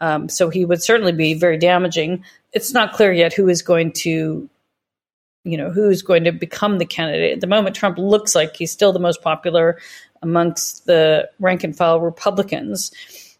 um, 0.00 0.30
so 0.30 0.48
he 0.48 0.64
would 0.64 0.82
certainly 0.82 1.12
be 1.12 1.34
very 1.34 1.58
damaging. 1.58 2.24
It's 2.52 2.72
not 2.72 2.94
clear 2.94 3.12
yet 3.12 3.34
who 3.34 3.46
is 3.48 3.60
going 3.60 3.92
to 3.92 4.48
you 5.44 5.56
know 5.56 5.70
who's 5.70 6.02
going 6.02 6.24
to 6.24 6.32
become 6.32 6.76
the 6.76 6.84
candidate 6.84 7.32
at 7.32 7.40
the 7.40 7.46
moment 7.46 7.74
trump 7.74 7.96
looks 7.96 8.34
like 8.34 8.56
he's 8.56 8.70
still 8.70 8.92
the 8.92 8.98
most 8.98 9.22
popular 9.22 9.78
amongst 10.22 10.86
the 10.86 11.28
rank 11.38 11.64
and 11.64 11.76
file 11.76 12.00
Republicans. 12.00 12.92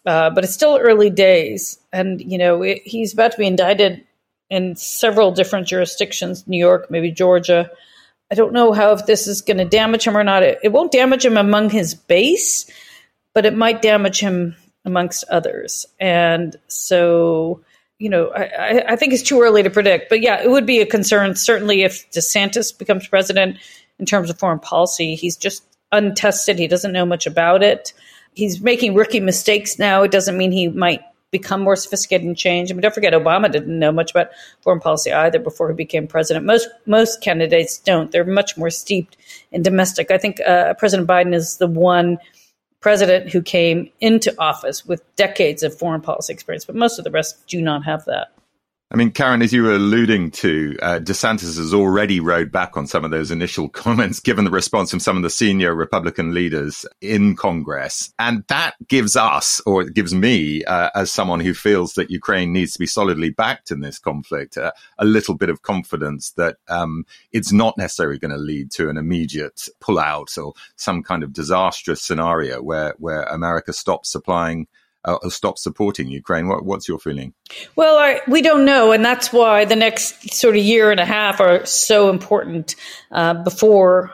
Uh, 0.07 0.31
but 0.31 0.45
it's 0.45 0.55
still 0.55 0.79
early 0.79 1.11
days. 1.11 1.79
And, 1.93 2.21
you 2.21 2.39
know, 2.39 2.63
it, 2.63 2.83
he's 2.85 3.13
about 3.13 3.33
to 3.33 3.39
be 3.39 3.47
indicted 3.47 4.05
in 4.49 4.75
several 4.77 5.31
different 5.31 5.67
jurisdictions 5.67 6.47
New 6.47 6.59
York, 6.59 6.91
maybe 6.91 7.11
Georgia. 7.11 7.71
I 8.31 8.35
don't 8.35 8.53
know 8.53 8.73
how 8.73 8.93
if 8.93 9.07
this 9.07 9.27
is 9.27 9.43
going 9.43 9.59
to 9.59 9.65
damage 9.65 10.07
him 10.07 10.17
or 10.17 10.25
not. 10.25 10.43
It, 10.43 10.59
it 10.63 10.73
won't 10.73 10.93
damage 10.93 11.25
him 11.25 11.37
among 11.37 11.71
his 11.71 11.95
base, 11.95 12.71
but 13.35 13.45
it 13.45 13.55
might 13.55 13.83
damage 13.83 14.21
him 14.21 14.57
amongst 14.85 15.25
others. 15.25 15.87
And 15.99 16.57
so, 16.69 17.63
you 17.99 18.09
know, 18.09 18.31
I, 18.31 18.93
I, 18.93 18.97
think 18.97 19.13
it's 19.13 19.23
too 19.23 19.43
early 19.43 19.63
to 19.63 19.71
predict. 19.71 20.09
But 20.09 20.23
yeah, 20.23 20.43
it 20.43 20.51
would 20.51 20.65
be 20.65 20.81
a 20.81 20.87
concern, 20.87 21.35
certainly, 21.37 21.83
if 21.83 22.11
DeSantis 22.13 22.77
becomes 22.77 23.07
president 23.07 23.59
in 23.99 24.07
terms 24.07 24.31
of 24.31 24.39
foreign 24.39 24.59
policy. 24.59 25.17
He's 25.17 25.37
just 25.37 25.63
untested. 25.93 26.59
He 26.59 26.69
doesn't 26.69 26.93
know 26.93 27.07
much 27.07 27.27
about 27.27 27.63
it. 27.63 27.93
He's 28.35 28.61
making 28.61 28.95
rookie 28.95 29.21
mistakes 29.21 29.79
now. 29.79 30.03
It 30.03 30.11
doesn't 30.11 30.37
mean 30.37 30.53
he 30.53 30.69
might 30.69 31.03
become 31.31 31.63
more 31.63 31.77
sophisticated 31.77 32.27
and 32.27 32.37
change. 32.37 32.71
I 32.71 32.75
mean, 32.75 32.81
don't 32.81 32.95
forget, 32.95 33.13
Obama 33.13 33.51
didn't 33.51 33.79
know 33.79 33.93
much 33.93 34.11
about 34.11 34.29
foreign 34.63 34.81
policy 34.81 35.13
either 35.13 35.39
before 35.39 35.69
he 35.69 35.75
became 35.75 36.07
president. 36.07 36.45
Most 36.45 36.69
most 36.87 37.21
candidates 37.21 37.79
don't. 37.79 38.11
They're 38.11 38.25
much 38.25 38.57
more 38.57 38.71
steeped 38.71 39.17
in 39.53 39.63
domestic. 39.63 40.11
I 40.11 40.19
think 40.19 40.41
uh, 40.41 40.75
President 40.75 41.09
Biden 41.09 41.35
is 41.35 41.59
the 41.59 41.69
one 41.69 42.19
president 42.81 43.31
who 43.31 43.43
came 43.43 43.91
into 44.01 44.35
office 44.39 44.87
with 44.87 45.03
decades 45.17 45.63
of 45.63 45.77
foreign 45.77 46.01
policy 46.01 46.33
experience, 46.33 46.65
but 46.65 46.75
most 46.75 46.99
of 46.99 47.05
the 47.05 47.11
rest 47.11 47.47
do 47.47 47.61
not 47.61 47.85
have 47.85 48.05
that. 48.07 48.33
I 48.93 48.97
mean, 48.97 49.13
Karin, 49.13 49.41
as 49.41 49.53
you 49.53 49.63
were 49.63 49.75
alluding 49.75 50.33
to, 50.33 50.77
uh, 50.83 50.99
DeSantis 50.99 51.57
has 51.59 51.73
already 51.73 52.19
rode 52.19 52.51
back 52.51 52.77
on 52.77 52.89
some 52.89 53.05
of 53.05 53.13
those 53.13 53.31
initial 53.31 53.69
comments, 53.85 54.19
given 54.19 54.45
the 54.45 54.51
response 54.51 54.91
from 54.91 54.99
some 54.99 55.17
of 55.17 55.23
the 55.23 55.31
senior 55.31 55.77
Republican 55.77 56.35
leaders 56.35 56.85
in 57.01 57.37
Congress. 57.37 58.13
And 58.19 58.43
that 58.49 58.75
gives 58.89 59.15
us, 59.15 59.61
or 59.65 59.83
it 59.83 59.95
gives 59.95 60.13
me, 60.13 60.65
uh, 60.65 60.91
as 60.97 61.13
someone 61.13 61.39
who 61.39 61.55
feels 61.55 61.95
that 61.95 62.11
Ukraine 62.11 62.53
needs 62.53 62.73
to 62.73 62.81
be 62.81 62.87
solidly 62.87 63.31
backed 63.31 63.71
in 63.71 63.79
this 63.79 64.01
conflict, 64.01 64.59
uh, 64.59 64.73
a 64.99 65.05
little 65.05 65.37
bit 65.37 65.51
of 65.51 65.63
confidence 65.63 66.33
that 66.33 66.57
um, 66.67 67.07
it's 67.31 67.53
not 67.53 67.79
necessarily 67.79 68.19
going 68.19 68.33
to 68.33 68.39
lead 68.39 68.73
to 68.73 68.91
an 68.91 68.97
immediate 68.97 69.69
pullout 69.81 70.37
or 70.37 70.55
some 70.75 71.05
kind 71.05 71.23
of 71.23 71.33
disastrous 71.33 72.03
scenario 72.03 72.61
where, 72.61 72.97
where 72.99 73.23
America 73.23 73.73
stops 73.73 74.11
supplying 74.11 74.67
uh, 75.05 75.29
stop 75.29 75.59
supporting 75.59 76.09
Ukraine. 76.09 76.49
What, 76.49 76.65
what's 76.65 76.89
your 76.89 76.99
feeling? 76.99 77.35
Well, 77.77 77.97
I, 77.97 78.21
we 78.29 78.43
don't 78.43 78.65
know, 78.65 78.93
and 78.93 79.05
that's 79.05 79.33
why 79.33 79.65
the 79.65 79.77
next 79.77 80.33
sort 80.35 80.57
of 80.57 80.63
year 80.63 80.91
and 80.91 81.01
a 81.01 81.05
half 81.05 81.41
are 81.41 81.65
so 81.67 82.11
important 82.11 82.77
uh, 83.11 83.35
before 83.35 84.13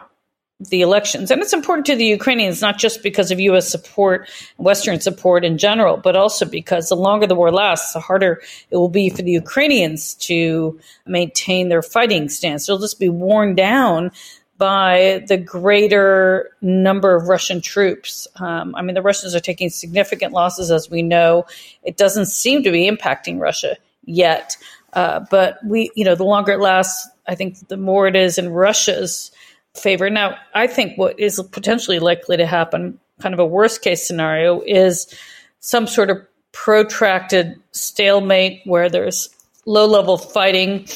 the 0.59 0.81
elections. 0.81 1.31
And 1.31 1.43
it's 1.43 1.52
important 1.52 1.87
to 1.87 1.97
the 1.97 2.07
Ukrainians, 2.07 2.62
not 2.62 2.78
just 2.78 3.02
because 3.02 3.31
of 3.31 3.38
U.S. 3.40 3.69
support, 3.69 4.28
Western 4.57 5.00
support 5.00 5.45
in 5.45 5.59
general, 5.59 5.99
but 5.99 6.16
also 6.16 6.47
because 6.47 6.88
the 6.88 6.97
longer 6.97 7.26
the 7.26 7.35
war 7.35 7.50
lasts, 7.50 7.93
the 7.93 8.00
harder 8.00 8.40
it 8.71 8.76
will 8.76 8.88
be 8.88 9.11
for 9.11 9.23
the 9.23 9.33
Ukrainians 9.33 10.14
to 10.14 10.81
maintain 11.05 11.69
their 11.69 11.83
fighting 11.83 12.31
stance. 12.31 12.66
They'll 12.66 12.78
just 12.78 12.99
be 12.99 13.11
worn 13.11 13.55
down 13.55 14.12
by 14.58 15.25
the 15.28 15.36
greater 15.36 16.50
number 16.62 17.14
of 17.14 17.28
Russian 17.28 17.60
troops. 17.60 18.26
Um, 18.36 18.75
I 18.75 18.82
mean, 18.82 18.94
the 18.94 19.02
Russians 19.02 19.34
are 19.34 19.40
taking 19.40 19.68
significant 19.68 20.32
losses, 20.32 20.70
as 20.70 20.90
we 20.90 21.02
know. 21.02 21.44
It 21.82 21.96
doesn't 21.96 22.26
seem 22.26 22.62
to 22.62 22.70
be 22.70 22.90
impacting 22.90 23.38
Russia 23.40 23.76
yet. 24.04 24.56
Uh, 24.92 25.20
but 25.30 25.58
we, 25.64 25.90
you 25.94 26.04
know, 26.04 26.14
the 26.14 26.25
longer 26.25 26.52
it 26.52 26.60
lasts, 26.60 27.08
I 27.26 27.34
think 27.34 27.68
the 27.68 27.76
more 27.76 28.06
it 28.06 28.16
is 28.16 28.38
in 28.38 28.48
Russia's 28.48 29.30
favor. 29.75 30.08
Now, 30.08 30.36
I 30.54 30.66
think 30.66 30.96
what 30.96 31.18
is 31.20 31.40
potentially 31.52 31.98
likely 31.98 32.36
to 32.38 32.46
happen, 32.46 32.98
kind 33.20 33.34
of 33.34 33.38
a 33.38 33.46
worst 33.46 33.82
case 33.82 34.06
scenario, 34.06 34.62
is 34.62 35.12
some 35.60 35.86
sort 35.86 36.08
of 36.08 36.18
protracted 36.52 37.60
stalemate 37.72 38.62
where 38.64 38.88
there's 38.88 39.28
low 39.66 39.86
level 39.86 40.16
fighting 40.16 40.86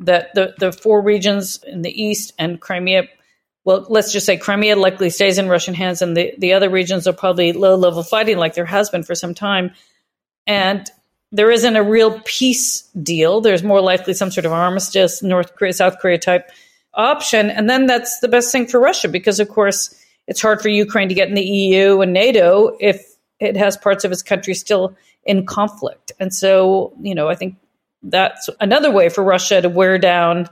that 0.00 0.34
the, 0.34 0.54
the 0.58 0.72
four 0.72 1.00
regions 1.00 1.62
in 1.66 1.82
the 1.82 2.02
east 2.02 2.32
and 2.38 2.60
Crimea, 2.60 3.04
well, 3.64 3.86
let's 3.88 4.12
just 4.12 4.26
say 4.26 4.36
Crimea 4.36 4.76
likely 4.76 5.10
stays 5.10 5.38
in 5.38 5.48
Russian 5.48 5.74
hands, 5.74 6.02
and 6.02 6.16
the, 6.16 6.34
the 6.38 6.52
other 6.52 6.70
regions 6.70 7.06
are 7.06 7.12
probably 7.12 7.52
low 7.52 7.76
level 7.76 8.02
fighting 8.02 8.38
like 8.38 8.54
there 8.54 8.64
has 8.64 8.90
been 8.90 9.02
for 9.02 9.14
some 9.14 9.34
time. 9.34 9.72
And 10.46 10.88
there 11.32 11.50
isn't 11.50 11.76
a 11.76 11.82
real 11.82 12.20
peace 12.24 12.82
deal. 13.02 13.40
There's 13.40 13.62
more 13.62 13.80
likely 13.80 14.14
some 14.14 14.30
sort 14.30 14.46
of 14.46 14.52
armistice, 14.52 15.22
North 15.22 15.56
Korea, 15.56 15.72
South 15.72 15.98
Korea 15.98 16.18
type 16.18 16.50
option. 16.94 17.50
And 17.50 17.68
then 17.68 17.86
that's 17.86 18.20
the 18.20 18.28
best 18.28 18.52
thing 18.52 18.66
for 18.66 18.78
Russia 18.80 19.08
because, 19.08 19.40
of 19.40 19.48
course, 19.48 19.94
it's 20.26 20.40
hard 20.40 20.60
for 20.60 20.68
Ukraine 20.68 21.08
to 21.08 21.14
get 21.14 21.28
in 21.28 21.34
the 21.34 21.44
EU 21.44 22.00
and 22.00 22.12
NATO 22.12 22.76
if 22.80 23.04
it 23.38 23.56
has 23.56 23.76
parts 23.76 24.04
of 24.04 24.12
its 24.12 24.22
country 24.22 24.54
still 24.54 24.96
in 25.24 25.44
conflict. 25.46 26.12
And 26.18 26.32
so, 26.32 26.94
you 27.00 27.14
know, 27.14 27.28
I 27.28 27.34
think 27.34 27.56
that's 28.02 28.48
another 28.60 28.90
way 28.90 29.08
for 29.08 29.24
Russia 29.24 29.60
to 29.60 29.68
wear 29.68 29.98
down 29.98 30.48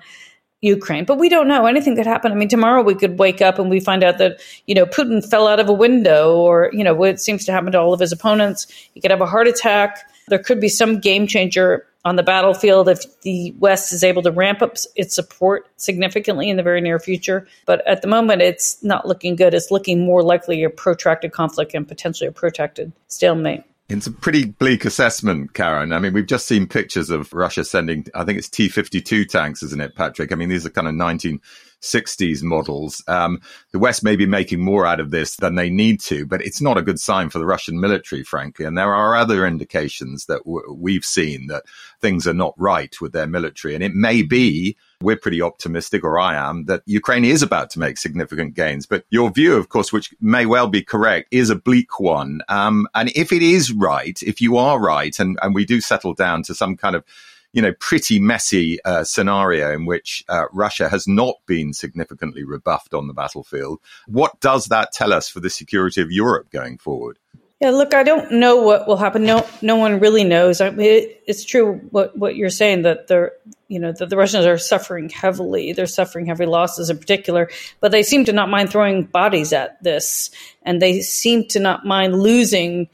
Ukraine. 0.65 1.05
But 1.05 1.19
we 1.19 1.29
don't 1.29 1.47
know 1.47 1.67
anything 1.67 1.95
could 1.95 2.07
happen. 2.07 2.33
I 2.33 2.35
mean, 2.35 2.49
tomorrow 2.49 2.83
we 2.83 2.95
could 2.95 3.19
wake 3.19 3.43
up 3.43 3.59
and 3.59 3.69
we 3.71 3.81
find 3.81 4.03
out 4.03 4.19
that, 4.19 4.41
you 4.67 4.75
know, 4.75 4.87
Putin 4.87 5.29
fell 5.29 5.47
out 5.47 5.61
of 5.61 5.69
a 5.69 5.73
window 5.73 6.37
or, 6.37 6.71
you 6.73 6.83
know, 6.83 6.95
what 6.95 7.21
seems 7.21 7.45
to 7.45 7.53
happen 7.53 7.73
to 7.73 7.81
all 7.81 7.93
of 7.93 8.01
his 8.01 8.13
opponents. 8.13 8.67
He 8.95 9.01
could 9.01 9.11
have 9.11 9.21
a 9.21 9.27
heart 9.27 9.47
attack. 9.47 10.11
There 10.29 10.39
could 10.39 10.61
be 10.61 10.69
some 10.69 11.01
game 11.01 11.27
changer 11.27 11.87
on 12.07 12.17
the 12.17 12.23
battlefield 12.23 12.89
if 12.89 13.21
the 13.23 13.55
West 13.59 13.93
is 13.93 14.05
able 14.05 14.23
to 14.23 14.31
ramp 14.31 14.61
up 14.63 14.77
its 14.95 15.15
support 15.15 15.69
significantly 15.77 16.51
in 16.51 16.57
the 16.57 16.63
very 16.63 16.81
near 16.81 16.99
future. 16.99 17.47
But 17.67 17.87
at 17.87 18.03
the 18.03 18.09
moment, 18.09 18.43
it's 18.43 18.83
not 18.83 19.07
looking 19.07 19.37
good. 19.37 19.55
It's 19.55 19.71
looking 19.71 20.05
more 20.05 20.23
likely 20.23 20.65
a 20.65 20.71
protracted 20.71 21.33
conflict 21.33 21.75
and 21.75 21.89
potentially 21.89 22.29
a 22.29 22.33
protracted 22.33 22.93
stalemate. 23.09 23.65
It's 23.91 24.07
a 24.07 24.13
pretty 24.13 24.47
bleak 24.47 24.87
assessment, 24.87 25.53
Karin. 25.53 25.93
I 25.93 25.99
mean, 25.99 26.15
we've 26.15 26.27
just 26.27 26.47
seen 26.47 26.67
pictures 26.67 27.11
of 27.11 27.31
Russia 27.35 27.65
sending, 27.65 28.07
I 28.15 28.25
think 28.25 28.39
it's 28.39 28.49
T 28.49 28.71
52 28.71 29.27
tanks, 29.27 29.63
isn't 29.63 29.81
it, 29.81 29.95
Patrick? 29.95 30.33
I 30.33 30.37
mean, 30.37 30.49
these 30.49 30.65
are 30.65 30.71
kind 30.71 30.89
of 30.89 30.95
1960s 30.95 32.43
models. 32.43 33.05
Um, 33.09 33.41
the 33.73 33.79
West 33.79 34.03
may 34.03 34.17
be 34.17 34.25
making 34.25 34.61
more 34.61 34.87
out 34.87 35.01
of 35.01 35.11
this 35.11 35.37
than 35.37 35.57
they 35.57 35.69
need 35.69 36.01
to, 36.01 36.25
but 36.25 36.41
it's 36.41 36.63
not 36.63 36.79
a 36.79 36.83
good 36.83 36.99
sign 36.99 37.29
for 37.29 37.39
the 37.39 37.45
Russian 37.45 37.79
military, 37.79 38.25
frankly. 38.25 38.65
And 38.65 38.79
there 38.79 38.95
are 38.95 39.17
other 39.17 39.47
indications 39.47 40.25
that 40.27 40.45
w- 40.45 40.75
we've 40.75 41.05
seen 41.05 41.49
that 41.49 41.65
things 42.01 42.27
are 42.27 42.33
not 42.33 42.55
right 42.57 42.95
with 43.03 43.13
their 43.13 43.27
military. 43.27 43.75
And 43.75 43.85
it 43.85 43.93
may 43.93 44.23
be 44.23 44.79
we're 45.05 45.17
pretty 45.17 45.43
optimistic, 45.43 46.03
or 46.03 46.19
I 46.19 46.35
am, 46.35 46.65
that 46.65 46.83
Ukraine 46.87 47.25
is 47.25 47.43
about 47.43 47.71
to 47.71 47.79
make 47.79 47.99
significant 47.99 48.55
gains. 48.55 48.87
But 48.87 49.05
your 49.11 49.31
view, 49.31 49.55
of 49.57 49.69
course, 49.69 49.93
which 49.93 50.15
may 50.21 50.47
well 50.47 50.67
be 50.67 50.83
correct, 50.83 51.29
is 51.31 51.51
a 51.51 51.57
bleak 51.57 52.01
one. 52.01 52.41
Um, 52.49 52.89
and 52.95 53.11
if 53.15 53.33
it 53.33 53.43
is 53.43 53.73
right, 53.73 54.21
if 54.23 54.41
you 54.41 54.57
are 54.57 54.81
right, 54.81 55.19
and, 55.21 55.39
and 55.43 55.55
we 55.55 55.65
do 55.65 55.81
settle 55.81 56.15
down 56.15 56.43
to 56.45 56.55
some 56.55 56.77
kind 56.77 56.97
of 56.97 57.05
you 57.53 57.63
know, 57.63 57.73
pretty 57.79 58.19
messy 58.19 58.83
uh, 58.85 59.05
scenario 59.05 59.73
in 59.73 59.87
which 59.87 60.25
uh, 60.29 60.47
Russia 60.53 60.89
has 60.89 61.07
not 61.07 61.37
been 61.47 61.73
significantly 61.73 62.43
rebuffed 62.43 62.93
on 62.93 63.07
the 63.07 63.15
battlefield. 63.15 63.79
What 64.09 64.41
does 64.41 64.67
that 64.67 64.91
tell 64.91 65.13
us 65.13 65.29
for 65.29 65.39
the 65.39 65.49
security 65.49 66.03
of 66.03 66.11
Europe 66.11 66.51
going 66.51 66.79
forward? 66.79 67.17
Yeah, 67.65 67.71
look, 67.71 67.95
I 67.95 68.03
don't 68.03 68.31
know 68.31 68.57
what 68.57 68.87
will 68.87 68.99
happen. 68.99 69.25
No, 69.25 69.47
no 69.63 69.77
one 69.77 69.99
really 69.99 70.23
knows. 70.23 70.61
I 70.61 70.69
mean, 70.69 70.87
it, 70.87 71.23
it's 71.27 71.47
true 71.47 71.77
what 71.93 72.15
what 72.15 72.37
you're 72.37 72.51
saying 72.51 72.83
that 72.83 73.07
the 73.07 73.33
you 73.69 73.79
know 73.79 73.91
that 73.91 74.11
the 74.11 74.19
Russians 74.19 74.45
are 74.45 74.59
suffering 74.59 75.09
heavily. 75.09 75.73
They're 75.73 75.87
suffering 75.87 76.27
heavy 76.27 76.45
losses 76.45 76.91
in 76.91 76.99
particular, 76.99 77.49
but 77.81 77.91
they 77.91 78.03
seem 78.03 78.27
to 78.27 78.35
not 78.35 78.51
mind 78.51 78.71
throwing 78.71 79.05
bodies 79.05 79.55
at 79.55 79.83
this, 79.83 80.31
and 80.63 80.83
they 80.83 81.01
seem 81.01 81.47
to 81.49 81.59
not 81.59 81.87
mind 81.87 82.21
losing 82.21 82.91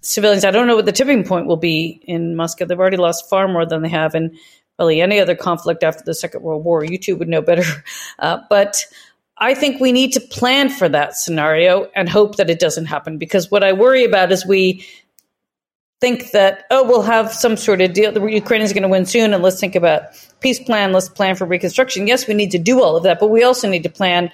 civilians. 0.00 0.44
I 0.44 0.52
don't 0.52 0.68
know 0.68 0.76
what 0.76 0.86
the 0.86 0.92
tipping 0.92 1.24
point 1.24 1.46
will 1.46 1.56
be 1.56 2.00
in 2.04 2.36
Moscow. 2.36 2.66
They've 2.66 2.78
already 2.78 2.98
lost 2.98 3.28
far 3.28 3.48
more 3.48 3.66
than 3.66 3.82
they 3.82 3.88
have 3.88 4.14
in 4.14 4.38
really 4.78 5.00
any 5.00 5.18
other 5.18 5.34
conflict 5.34 5.82
after 5.82 6.04
the 6.04 6.14
Second 6.14 6.44
World 6.44 6.64
War. 6.64 6.84
You 6.84 6.98
two 6.98 7.16
would 7.16 7.28
know 7.28 7.42
better, 7.42 7.64
uh, 8.20 8.42
but 8.48 8.86
I 9.40 9.54
think 9.54 9.80
we 9.80 9.92
need 9.92 10.12
to 10.12 10.20
plan 10.20 10.68
for 10.68 10.88
that 10.88 11.16
scenario 11.16 11.88
and 11.94 12.08
hope 12.08 12.36
that 12.36 12.50
it 12.50 12.58
doesn't 12.58 12.86
happen. 12.86 13.18
Because 13.18 13.50
what 13.50 13.62
I 13.62 13.72
worry 13.72 14.04
about 14.04 14.32
is 14.32 14.44
we 14.44 14.84
think 16.00 16.30
that 16.30 16.64
oh 16.70 16.84
we'll 16.84 17.02
have 17.02 17.32
some 17.32 17.56
sort 17.56 17.80
of 17.80 17.92
deal 17.92 18.12
the 18.12 18.24
ukraine 18.26 18.62
is 18.62 18.72
going 18.72 18.82
to 18.82 18.88
win 18.88 19.04
soon 19.04 19.34
and 19.34 19.42
let's 19.42 19.58
think 19.58 19.74
about 19.74 20.02
peace 20.40 20.60
plan 20.60 20.92
let's 20.92 21.08
plan 21.08 21.34
for 21.34 21.44
reconstruction 21.44 22.06
yes 22.06 22.28
we 22.28 22.34
need 22.34 22.52
to 22.52 22.58
do 22.58 22.82
all 22.82 22.96
of 22.96 23.02
that 23.02 23.18
but 23.18 23.28
we 23.28 23.42
also 23.42 23.68
need 23.68 23.82
to 23.82 23.88
plan 23.88 24.30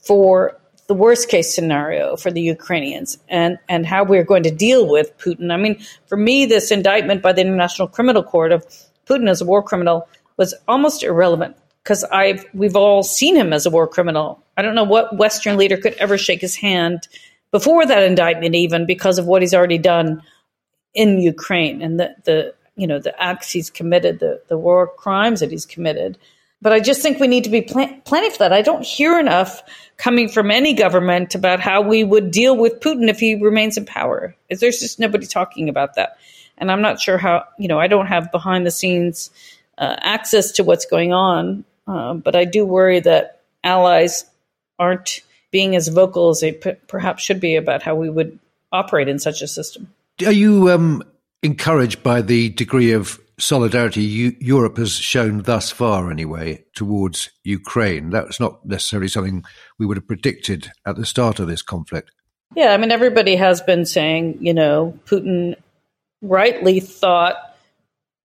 for 0.00 0.58
the 0.86 0.94
worst 0.94 1.28
case 1.28 1.54
scenario 1.54 2.16
for 2.16 2.32
the 2.32 2.40
ukrainians 2.40 3.16
and 3.28 3.58
and 3.68 3.86
how 3.86 4.02
we're 4.02 4.24
going 4.24 4.42
to 4.42 4.50
deal 4.50 4.88
with 4.88 5.16
putin 5.18 5.52
i 5.52 5.56
mean 5.56 5.80
for 6.06 6.16
me 6.16 6.46
this 6.46 6.72
indictment 6.72 7.22
by 7.22 7.32
the 7.32 7.40
international 7.40 7.86
criminal 7.86 8.22
court 8.22 8.50
of 8.50 8.66
putin 9.06 9.28
as 9.28 9.40
a 9.40 9.44
war 9.44 9.62
criminal 9.62 10.08
was 10.36 10.52
almost 10.66 11.04
irrelevant 11.04 11.56
because 11.84 12.02
I've 12.04 12.46
we've 12.54 12.76
all 12.76 13.02
seen 13.02 13.36
him 13.36 13.52
as 13.52 13.66
a 13.66 13.70
war 13.70 13.86
criminal. 13.86 14.42
I 14.56 14.62
don't 14.62 14.74
know 14.74 14.84
what 14.84 15.16
Western 15.16 15.56
leader 15.56 15.76
could 15.76 15.94
ever 15.94 16.16
shake 16.16 16.40
his 16.40 16.56
hand 16.56 17.06
before 17.50 17.86
that 17.86 18.02
indictment, 18.02 18.54
even 18.54 18.86
because 18.86 19.18
of 19.18 19.26
what 19.26 19.42
he's 19.42 19.54
already 19.54 19.78
done 19.78 20.22
in 20.94 21.20
Ukraine 21.20 21.82
and 21.82 22.00
the 22.00 22.14
the 22.24 22.54
you 22.76 22.86
know 22.86 22.98
the 22.98 23.20
acts 23.22 23.50
he's 23.50 23.70
committed, 23.70 24.18
the 24.18 24.40
the 24.48 24.58
war 24.58 24.88
crimes 24.88 25.40
that 25.40 25.50
he's 25.50 25.66
committed. 25.66 26.16
But 26.62 26.72
I 26.72 26.80
just 26.80 27.02
think 27.02 27.20
we 27.20 27.28
need 27.28 27.44
to 27.44 27.50
be 27.50 27.60
plan- 27.60 28.00
planning 28.06 28.30
for 28.30 28.38
that. 28.38 28.52
I 28.54 28.62
don't 28.62 28.86
hear 28.86 29.18
enough 29.18 29.62
coming 29.98 30.30
from 30.30 30.50
any 30.50 30.72
government 30.72 31.34
about 31.34 31.60
how 31.60 31.82
we 31.82 32.04
would 32.04 32.30
deal 32.30 32.56
with 32.56 32.80
Putin 32.80 33.10
if 33.10 33.20
he 33.20 33.34
remains 33.34 33.76
in 33.76 33.84
power. 33.84 34.34
There's 34.48 34.80
just 34.80 34.98
nobody 34.98 35.26
talking 35.26 35.68
about 35.68 35.96
that, 35.96 36.16
and 36.56 36.72
I'm 36.72 36.80
not 36.80 36.98
sure 36.98 37.18
how. 37.18 37.44
You 37.58 37.68
know, 37.68 37.78
I 37.78 37.88
don't 37.88 38.06
have 38.06 38.32
behind 38.32 38.64
the 38.64 38.70
scenes 38.70 39.30
uh, 39.76 39.96
access 40.00 40.52
to 40.52 40.64
what's 40.64 40.86
going 40.86 41.12
on 41.12 41.64
uh, 41.86 42.14
but 42.14 42.36
I 42.36 42.44
do 42.44 42.64
worry 42.64 43.00
that 43.00 43.42
allies 43.62 44.24
aren't 44.78 45.20
being 45.50 45.76
as 45.76 45.88
vocal 45.88 46.30
as 46.30 46.40
they 46.40 46.52
p- 46.52 46.72
perhaps 46.88 47.22
should 47.22 47.40
be 47.40 47.56
about 47.56 47.82
how 47.82 47.94
we 47.94 48.10
would 48.10 48.38
operate 48.72 49.08
in 49.08 49.18
such 49.18 49.40
a 49.40 49.46
system. 49.46 49.92
Are 50.26 50.32
you 50.32 50.70
um, 50.70 51.02
encouraged 51.42 52.02
by 52.02 52.22
the 52.22 52.50
degree 52.50 52.92
of 52.92 53.20
solidarity 53.38 54.02
you, 54.02 54.36
Europe 54.40 54.76
has 54.78 54.92
shown 54.92 55.42
thus 55.42 55.70
far, 55.70 56.10
anyway, 56.10 56.64
towards 56.74 57.30
Ukraine? 57.44 58.10
That's 58.10 58.40
not 58.40 58.64
necessarily 58.66 59.08
something 59.08 59.44
we 59.78 59.86
would 59.86 59.96
have 59.96 60.06
predicted 60.06 60.72
at 60.86 60.96
the 60.96 61.06
start 61.06 61.38
of 61.38 61.46
this 61.46 61.62
conflict. 61.62 62.10
Yeah, 62.56 62.72
I 62.72 62.76
mean, 62.76 62.92
everybody 62.92 63.36
has 63.36 63.60
been 63.60 63.84
saying, 63.86 64.38
you 64.40 64.54
know, 64.54 64.98
Putin 65.06 65.56
rightly 66.22 66.80
thought 66.80 67.53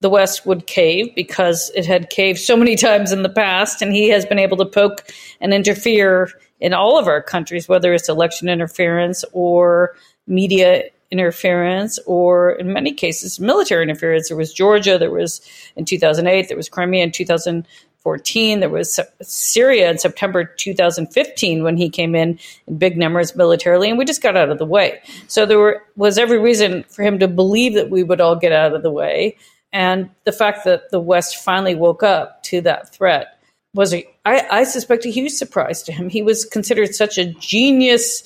the 0.01 0.09
West 0.09 0.45
would 0.45 0.65
cave 0.67 1.13
because 1.15 1.71
it 1.75 1.85
had 1.85 2.09
caved 2.09 2.39
so 2.39 2.55
many 2.55 2.75
times 2.87 3.11
in 3.11 3.23
the 3.23 3.29
past, 3.29 3.81
and 3.81 3.93
he 3.93 4.09
has 4.09 4.25
been 4.25 4.39
able 4.39 4.57
to 4.57 4.65
poke 4.65 5.05
and 5.41 5.53
interfere 5.53 6.29
in 6.59 6.73
all 6.73 6.97
of 6.97 7.07
our 7.07 7.21
countries, 7.21 7.67
whether 7.67 7.93
it's 7.93 8.09
election 8.09 8.49
interference 8.49 9.23
or 9.33 9.95
media 10.27 10.83
interference, 11.11 11.97
or 12.05 12.51
in 12.51 12.71
many 12.71 12.93
cases, 12.93 13.39
military 13.39 13.83
interference. 13.83 14.27
There 14.27 14.37
was 14.37 14.53
Georgia, 14.53 14.97
there 14.97 15.11
was 15.11 15.41
in 15.75 15.85
2008, 15.85 16.47
there 16.47 16.57
was 16.57 16.69
Crimea 16.69 17.03
in 17.03 17.11
2014, 17.11 18.59
there 18.59 18.69
was 18.69 18.99
Syria 19.21 19.89
in 19.89 19.97
September 19.97 20.43
2015 20.43 21.63
when 21.63 21.77
he 21.77 21.89
came 21.89 22.13
in 22.13 22.37
in 22.67 22.77
big 22.77 22.95
numbers 22.95 23.35
militarily, 23.35 23.89
and 23.89 23.97
we 23.97 24.05
just 24.05 24.21
got 24.21 24.37
out 24.37 24.49
of 24.49 24.59
the 24.59 24.65
way. 24.65 25.01
So 25.27 25.45
there 25.45 25.57
were, 25.57 25.81
was 25.95 26.19
every 26.19 26.37
reason 26.37 26.83
for 26.89 27.01
him 27.03 27.17
to 27.19 27.27
believe 27.27 27.73
that 27.73 27.89
we 27.89 28.03
would 28.03 28.21
all 28.21 28.35
get 28.35 28.51
out 28.51 28.75
of 28.75 28.83
the 28.83 28.91
way. 28.91 29.35
And 29.71 30.09
the 30.25 30.31
fact 30.31 30.65
that 30.65 30.89
the 30.91 30.99
West 30.99 31.37
finally 31.37 31.75
woke 31.75 32.03
up 32.03 32.43
to 32.43 32.61
that 32.61 32.93
threat 32.93 33.39
was, 33.73 33.93
a, 33.93 34.05
I, 34.25 34.45
I 34.49 34.63
suspect, 34.63 35.05
a 35.05 35.09
huge 35.09 35.31
surprise 35.31 35.83
to 35.83 35.91
him. 35.91 36.09
He 36.09 36.23
was 36.23 36.45
considered 36.45 36.95
such 36.95 37.17
a 37.17 37.33
genius 37.33 38.23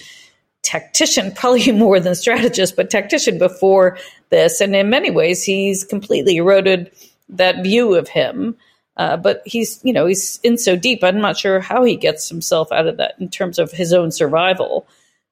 tactician, 0.62 1.32
probably 1.36 1.72
more 1.72 2.00
than 2.00 2.16
strategist, 2.16 2.76
but 2.76 2.90
tactician 2.90 3.38
before 3.38 3.98
this. 4.30 4.62
And 4.62 4.76
in 4.76 4.90
many 4.90 5.12
ways, 5.12 5.44
he's 5.44 5.84
completely 5.84 6.38
eroded 6.38 6.92
that 7.30 7.64
view 7.64 7.96
of 7.96 8.08
him. 8.08 8.56
Uh, 8.96 9.18
but 9.18 9.42
he's, 9.44 9.82
you 9.84 9.92
know, 9.92 10.06
he's 10.06 10.40
in 10.44 10.58
so 10.58 10.76
deep. 10.76 11.04
I'm 11.04 11.20
not 11.20 11.36
sure 11.36 11.60
how 11.60 11.84
he 11.84 11.96
gets 11.96 12.30
himself 12.30 12.72
out 12.72 12.88
of 12.88 12.98
that 12.98 13.16
in 13.20 13.28
terms 13.28 13.58
of 13.58 13.72
his 13.72 13.92
own 13.92 14.12
survival. 14.12 14.86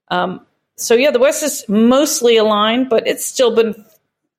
Um, 0.10 0.46
so 0.78 0.96
yeah, 0.96 1.12
the 1.12 1.20
West 1.20 1.44
is 1.44 1.64
mostly 1.70 2.38
aligned, 2.38 2.90
but 2.90 3.08
it's 3.08 3.26
still 3.26 3.56
been 3.56 3.86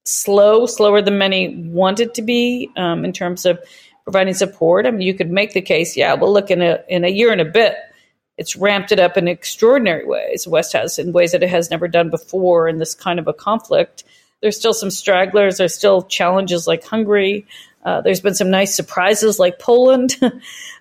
slow, 0.04 0.66
slower 0.66 1.02
than 1.02 1.18
many 1.18 1.56
wanted 1.56 2.14
to 2.14 2.22
be 2.22 2.70
um, 2.76 3.04
in 3.04 3.12
terms 3.12 3.46
of 3.46 3.58
providing 4.04 4.34
support. 4.34 4.86
I 4.86 4.90
mean, 4.90 5.02
you 5.02 5.14
could 5.14 5.30
make 5.30 5.52
the 5.52 5.62
case, 5.62 5.96
yeah, 5.96 6.14
well, 6.14 6.32
look, 6.32 6.50
in 6.50 6.60
a, 6.62 6.80
in 6.88 7.04
a 7.04 7.08
year 7.08 7.30
and 7.30 7.40
a 7.40 7.44
bit, 7.44 7.76
it's 8.38 8.56
ramped 8.56 8.92
it 8.92 8.98
up 8.98 9.16
in 9.16 9.28
extraordinary 9.28 10.06
ways. 10.06 10.48
West 10.48 10.72
has 10.72 10.98
in 10.98 11.12
ways 11.12 11.32
that 11.32 11.42
it 11.42 11.50
has 11.50 11.70
never 11.70 11.86
done 11.86 12.10
before 12.10 12.68
in 12.68 12.78
this 12.78 12.94
kind 12.94 13.18
of 13.18 13.28
a 13.28 13.32
conflict. 13.32 14.04
There's 14.40 14.58
still 14.58 14.74
some 14.74 14.90
stragglers. 14.90 15.58
There's 15.58 15.74
still 15.74 16.02
challenges 16.02 16.66
like 16.66 16.84
Hungary. 16.84 17.46
Uh, 17.84 18.00
there's 18.00 18.20
been 18.20 18.34
some 18.34 18.50
nice 18.50 18.74
surprises 18.74 19.38
like 19.38 19.58
Poland. 19.58 20.16
uh, 20.22 20.32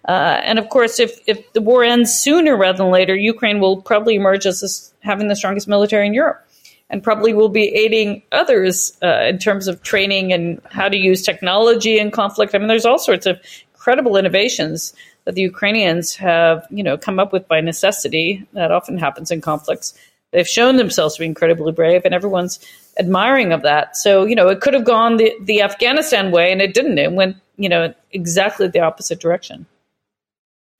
and 0.07 0.57
of 0.57 0.69
course, 0.69 0.99
if, 0.99 1.19
if 1.27 1.51
the 1.53 1.61
war 1.61 1.83
ends 1.83 2.11
sooner 2.11 2.55
rather 2.57 2.79
than 2.79 2.91
later, 2.91 3.15
Ukraine 3.15 3.59
will 3.59 3.81
probably 3.81 4.15
emerge 4.15 4.45
as 4.45 4.61
this, 4.61 4.93
having 5.01 5.27
the 5.27 5.35
strongest 5.35 5.67
military 5.67 6.07
in 6.07 6.13
Europe 6.13 6.47
and 6.91 7.01
probably 7.01 7.33
will 7.33 7.49
be 7.49 7.73
aiding 7.73 8.21
others 8.31 8.95
uh, 9.01 9.23
in 9.23 9.39
terms 9.39 9.67
of 9.67 9.81
training 9.81 10.33
and 10.33 10.61
how 10.69 10.89
to 10.89 10.97
use 10.97 11.23
technology 11.23 11.97
in 11.97 12.11
conflict. 12.11 12.53
I 12.53 12.59
mean, 12.59 12.67
there's 12.67 12.85
all 12.85 12.99
sorts 12.99 13.25
of 13.25 13.39
incredible 13.73 14.17
innovations 14.17 14.93
that 15.25 15.35
the 15.35 15.41
Ukrainians 15.41 16.15
have, 16.15 16.67
you 16.69 16.83
know, 16.83 16.97
come 16.97 17.17
up 17.19 17.31
with 17.31 17.47
by 17.47 17.61
necessity. 17.61 18.45
That 18.53 18.71
often 18.71 18.97
happens 18.97 19.31
in 19.31 19.41
conflicts. 19.41 19.93
They've 20.31 20.47
shown 20.47 20.77
themselves 20.77 21.15
to 21.15 21.21
be 21.21 21.25
incredibly 21.25 21.71
brave, 21.71 22.03
and 22.05 22.13
everyone's 22.13 22.59
admiring 22.99 23.51
of 23.51 23.63
that. 23.63 23.97
So, 23.97 24.25
you 24.25 24.35
know, 24.35 24.47
it 24.49 24.61
could 24.61 24.73
have 24.73 24.85
gone 24.85 25.17
the, 25.17 25.33
the 25.41 25.61
Afghanistan 25.61 26.31
way, 26.31 26.51
and 26.51 26.61
it 26.61 26.73
didn't. 26.73 26.97
It 26.97 27.11
went, 27.11 27.37
you 27.57 27.69
know, 27.69 27.93
exactly 28.11 28.67
the 28.67 28.79
opposite 28.79 29.19
direction. 29.19 29.65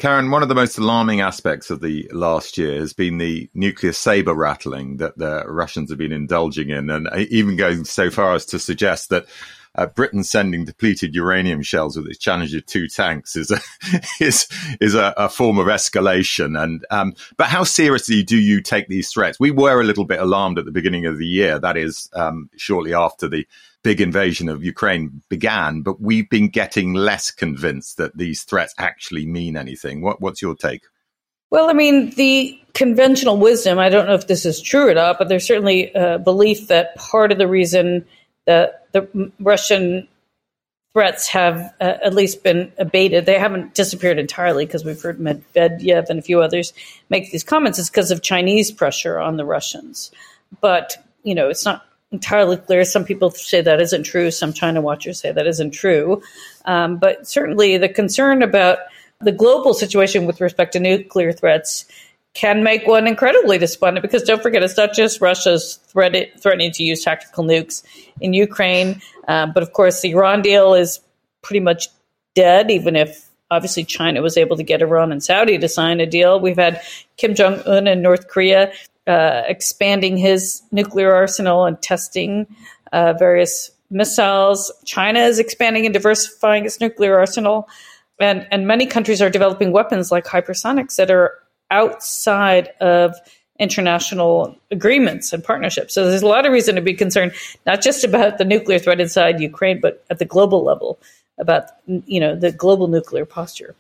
Karin, 0.02 0.32
one 0.32 0.42
of 0.42 0.50
the 0.50 0.56
most 0.56 0.80
alarming 0.80 1.22
aspects 1.22 1.70
of 1.70 1.80
the 1.80 2.10
last 2.12 2.58
year 2.58 2.80
has 2.80 2.92
been 2.92 3.20
the 3.20 3.48
nuclear 3.54 3.94
saber 3.94 4.34
rattling 4.34 4.98
that 4.98 5.16
the 5.20 5.44
Russians 5.46 5.92
have 5.92 6.00
been 6.00 6.12
indulging 6.12 6.72
in, 6.72 6.90
and 6.90 7.08
even 7.30 7.56
going 7.56 7.86
so 7.86 8.10
far 8.10 8.34
as 8.34 8.44
to 8.48 8.58
suggest 8.58 9.12
that 9.12 9.28
uh, 9.76 9.86
Britain 9.86 10.24
sending 10.24 10.66
depleted 10.66 11.14
uranium 11.14 11.62
shells 11.62 11.96
with 11.96 12.08
its 12.08 12.18
Challenger 12.18 12.62
two 12.62 12.88
tanks 12.88 13.36
is 13.36 13.52
a 13.52 13.60
is 14.20 14.48
is 14.80 14.96
a, 14.96 15.14
a 15.18 15.30
form 15.30 15.60
of 15.60 15.68
escalation. 15.68 16.60
And 16.60 16.84
um, 16.90 17.14
but 17.38 17.46
how 17.46 17.64
seriously 17.64 18.24
do 18.24 18.38
you 18.38 18.60
take 18.60 18.88
these 18.88 19.12
threats? 19.12 19.40
We 19.40 19.52
were 19.52 19.82
a 19.82 19.86
little 19.86 20.06
bit 20.06 20.20
alarmed 20.20 20.58
at 20.58 20.66
the 20.66 20.72
beginning 20.72 21.06
of 21.06 21.20
the 21.20 21.28
year. 21.28 21.60
That 21.60 21.78
is 21.78 22.10
um, 22.14 22.50
shortly 22.58 22.96
after 22.96 23.28
the 23.28 23.46
big 23.84 24.02
invasion 24.02 24.50
of 24.50 24.64
Ukraine 24.64 25.22
began, 25.30 25.82
but 25.82 26.02
we've 26.02 26.30
been 26.30 26.50
getting 26.50 26.94
less 26.94 27.32
convinced 27.32 27.98
that 27.98 28.18
these 28.18 28.44
threats 28.44 28.74
actually 28.78 29.26
mean 29.26 29.58
anything. 29.58 30.02
What, 30.02 30.22
what's 30.22 30.42
your 30.42 30.56
take? 30.56 30.84
Well, 31.50 31.70
I 31.70 31.74
mean, 31.74 32.12
the 32.12 32.58
conventional 32.74 33.38
wisdom, 33.38 33.78
I 33.78 33.90
don't 33.90 34.08
know 34.08 34.14
if 34.14 34.28
this 34.28 34.46
is 34.46 34.62
true 34.62 34.90
or 34.90 34.94
not, 34.94 35.18
but 35.20 35.28
there's 35.28 35.46
certainly 35.46 35.92
a 35.94 36.18
belief 36.18 36.68
that 36.68 36.96
part 36.96 37.32
of 37.32 37.38
the 37.38 37.48
reason 37.48 38.06
that 38.46 38.88
the 38.94 39.32
Russian 39.40 40.08
threats 40.94 41.28
have 41.28 41.74
uh, 41.80 41.98
at 42.04 42.14
least 42.14 42.44
been 42.44 42.72
abated. 42.78 43.26
They 43.26 43.40
haven't 43.40 43.74
disappeared 43.74 44.20
entirely 44.20 44.66
because 44.66 44.84
we've 44.86 45.02
heard 45.02 45.20
Medvedev 45.20 46.10
and 46.10 46.20
a 46.20 46.22
few 46.22 46.42
others 46.42 46.74
make 47.10 47.32
these 47.32 47.44
comments. 47.44 47.80
It's 47.80 47.90
because 47.90 48.12
of 48.12 48.22
Chinese 48.22 48.72
pressure 48.72 49.20
on 49.20 49.38
the 49.38 49.46
Russians. 49.46 50.12
But, 50.60 50.98
you 51.24 51.36
know, 51.36 51.50
it's 51.50 51.66
not 51.66 51.86
entirely 52.12 52.58
clear. 52.58 52.84
Some 52.86 53.06
people 53.06 53.32
say 53.32 53.62
that 53.62 53.82
isn't 53.82 54.04
true. 54.04 54.32
Some 54.32 54.54
China 54.54 54.82
watchers 54.82 55.20
say 55.20 55.32
that 55.32 55.48
isn't 55.48 55.72
true. 55.72 56.22
Um, 56.66 56.98
but 56.98 57.28
certainly 57.28 57.78
the 57.78 57.90
concern 57.90 58.42
about 58.42 58.80
the 59.20 59.32
global 59.32 59.74
situation 59.74 60.26
with 60.26 60.42
respect 60.42 60.74
to 60.74 60.80
nuclear 60.80 61.32
threats 61.32 61.86
can 62.34 62.64
make 62.64 62.88
one 62.88 63.08
incredibly 63.08 63.58
despondent 63.58 64.02
because 64.02 64.24
don't 64.24 64.42
forget, 64.42 64.64
it's 64.64 64.78
not 64.78 64.94
just 64.94 65.20
Russia's 65.20 65.76
threat- 65.88 66.40
threatening 66.40 66.72
to 66.72 66.84
use 66.84 67.04
tactical 67.04 67.44
nukes 67.44 67.84
in 68.22 68.34
Ukraine, 68.34 69.02
um, 69.28 69.52
but 69.54 69.64
of 69.64 69.74
course, 69.74 70.02
the 70.02 70.12
Iran 70.12 70.42
deal 70.42 70.74
is 70.74 71.02
pretty 71.42 71.60
much 71.60 71.90
dead, 72.34 72.72
even 72.72 72.96
if 72.96 73.30
obviously 73.50 73.84
China 73.84 74.22
was 74.22 74.38
able 74.38 74.56
to 74.56 74.64
get 74.64 74.82
Iran 74.82 75.12
and 75.12 75.22
Saudi 75.22 75.58
to 75.58 75.68
sign 75.68 76.00
a 76.00 76.06
deal. 76.06 76.40
We've 76.40 76.58
had 76.58 76.82
Kim 77.18 77.36
Jong 77.36 77.62
un 77.66 77.86
in 77.86 78.02
North 78.02 78.30
Korea 78.30 78.72
uh, 79.08 79.44
expanding 79.48 80.18
his 80.18 80.62
nuclear 80.72 81.14
arsenal 81.14 81.66
and 81.66 81.82
testing 81.82 82.48
uh, 82.92 83.14
various 83.14 83.72
missiles. 83.90 84.72
China 84.86 85.20
is 85.20 85.40
expanding 85.40 85.86
and 85.86 85.94
diversifying 85.94 86.66
its 86.66 86.80
nuclear 86.80 87.18
arsenal. 87.18 87.68
And, 88.20 88.48
and 88.52 88.68
many 88.68 88.86
countries 88.86 89.22
are 89.22 89.30
developing 89.30 89.72
weapons 89.72 90.12
like 90.12 90.26
hypersonics 90.26 90.96
that 90.98 91.10
are 91.10 91.40
outside 91.72 92.70
of 92.80 93.16
international 93.60 94.56
agreements 94.72 95.34
and 95.34 95.44
partnerships. 95.44 95.94
So 95.94 96.10
there's 96.10 96.24
a 96.24 96.28
lot 96.28 96.46
of 96.46 96.52
reason 96.52 96.76
to 96.76 96.82
be 96.82 96.94
concerned, 96.94 97.34
not 97.66 97.82
just 97.82 98.04
about 98.04 98.38
the 98.38 98.46
nuclear 98.46 98.80
threat 98.80 99.00
inside 99.00 99.40
Ukraine, 99.40 99.80
but 99.80 100.04
at 100.10 100.20
the 100.20 100.26
global 100.26 100.64
level 100.64 101.00
about 101.38 101.70
you 101.86 102.20
know 102.20 102.36
the 102.36 102.52
global 102.52 102.88
nuclear 102.88 103.26
posture. 103.26 103.76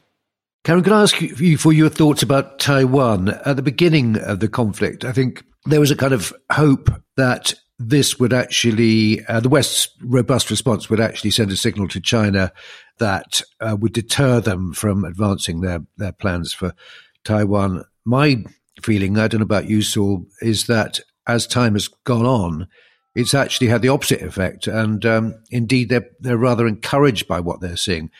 Karin, 0.63 0.83
can 0.83 0.93
I 0.93 1.01
ask 1.01 1.19
you 1.19 1.57
for 1.57 1.73
your 1.73 1.89
thoughts 1.89 2.21
about 2.21 2.59
Taiwan? 2.59 3.29
At 3.29 3.55
the 3.55 3.63
beginning 3.63 4.17
of 4.17 4.41
the 4.41 4.47
conflict, 4.47 5.03
I 5.03 5.11
think 5.11 5.43
there 5.65 5.79
was 5.79 5.89
a 5.89 5.95
kind 5.95 6.13
of 6.13 6.31
hope 6.51 6.89
that 7.17 7.55
this 7.79 8.19
would 8.19 8.31
actually, 8.31 9.25
uh, 9.25 9.39
the 9.39 9.49
West's 9.49 9.89
robust 10.03 10.51
response 10.51 10.87
would 10.87 10.99
actually 10.99 11.31
send 11.31 11.51
a 11.51 11.57
signal 11.57 11.87
to 11.87 11.99
China 11.99 12.53
that 12.99 13.41
uh, 13.59 13.75
would 13.79 13.93
deter 13.93 14.39
them 14.39 14.71
from 14.71 15.03
advancing 15.03 15.61
their, 15.61 15.79
their 15.97 16.11
plans 16.11 16.53
for 16.53 16.75
Taiwan. 17.23 17.83
My 18.05 18.43
feeling, 18.83 19.17
I 19.17 19.27
don't 19.27 19.39
know 19.39 19.45
about 19.45 19.67
you, 19.67 19.81
Saul, 19.81 20.27
is 20.41 20.67
that 20.67 20.99
as 21.25 21.47
time 21.47 21.73
has 21.73 21.87
gone 21.87 22.27
on, 22.27 22.67
it's 23.15 23.33
actually 23.33 23.67
had 23.67 23.81
the 23.81 23.89
opposite 23.89 24.21
effect. 24.21 24.67
And 24.67 25.03
um, 25.07 25.43
indeed, 25.49 25.89
they're, 25.89 26.09
they're 26.19 26.37
rather 26.37 26.67
encouraged 26.67 27.27
by 27.27 27.39
what 27.39 27.61
they're 27.61 27.75
seeing. 27.77 28.11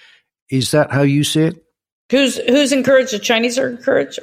Is 0.49 0.71
that 0.71 0.91
how 0.91 1.03
you 1.03 1.23
see 1.23 1.43
it? 1.43 1.63
Who's, 2.11 2.37
who's 2.37 2.71
encouraged? 2.71 3.13
The 3.13 3.19
Chinese 3.19 3.57
are 3.57 3.69
encouraged? 3.69 4.19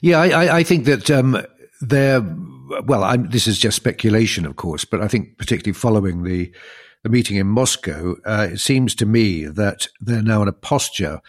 Yeah, 0.00 0.20
I, 0.20 0.58
I 0.58 0.62
think 0.62 0.84
that 0.84 1.10
um, 1.10 1.40
they're, 1.80 2.20
well, 2.84 3.04
I'm, 3.04 3.30
this 3.30 3.46
is 3.46 3.58
just 3.58 3.76
speculation, 3.76 4.44
of 4.44 4.56
course, 4.56 4.84
but 4.84 5.00
I 5.00 5.08
think 5.08 5.38
particularly 5.38 5.72
following 5.72 6.24
the, 6.24 6.52
the 7.02 7.08
meeting 7.08 7.36
in 7.36 7.46
Moscow, 7.46 8.16
uh, 8.24 8.48
it 8.52 8.58
seems 8.58 8.94
to 8.96 9.06
me 9.06 9.44
that 9.46 9.86
they're 10.00 10.22
now 10.22 10.42
in 10.42 10.48
a 10.48 10.52
posture 10.52 11.20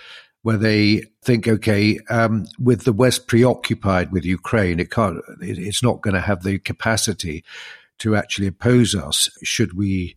where 0.41 0.57
they 0.57 1.03
think, 1.23 1.47
okay, 1.47 1.99
um, 2.09 2.45
with 2.59 2.83
the 2.83 2.93
West 2.93 3.27
preoccupied 3.27 4.11
with 4.11 4.25
Ukraine, 4.25 4.79
it 4.79 4.89
can't, 4.89 5.19
it, 5.41 5.57
it's 5.57 5.83
not 5.83 6.01
going 6.01 6.13
to 6.13 6.21
have 6.21 6.43
the 6.43 6.57
capacity 6.57 7.43
to 7.99 8.15
actually 8.15 8.47
oppose 8.47 8.95
us 8.95 9.29
should 9.43 9.73
we 9.73 10.15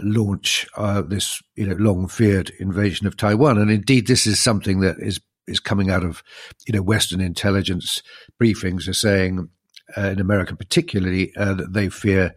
launch 0.00 0.66
uh, 0.76 1.02
this, 1.02 1.42
you 1.54 1.66
know, 1.66 1.76
long 1.76 2.08
feared 2.08 2.50
invasion 2.58 3.06
of 3.06 3.16
Taiwan. 3.16 3.58
And 3.58 3.70
indeed, 3.70 4.06
this 4.06 4.26
is 4.26 4.38
something 4.40 4.80
that 4.80 4.96
is 4.98 5.20
is 5.46 5.60
coming 5.60 5.90
out 5.90 6.02
of, 6.02 6.24
you 6.66 6.74
know, 6.74 6.82
Western 6.82 7.20
intelligence 7.20 8.02
briefings 8.42 8.88
are 8.88 8.92
saying, 8.92 9.48
uh, 9.96 10.08
in 10.08 10.18
America 10.18 10.56
particularly, 10.56 11.32
uh, 11.36 11.54
that 11.54 11.72
they 11.72 11.88
fear 11.88 12.34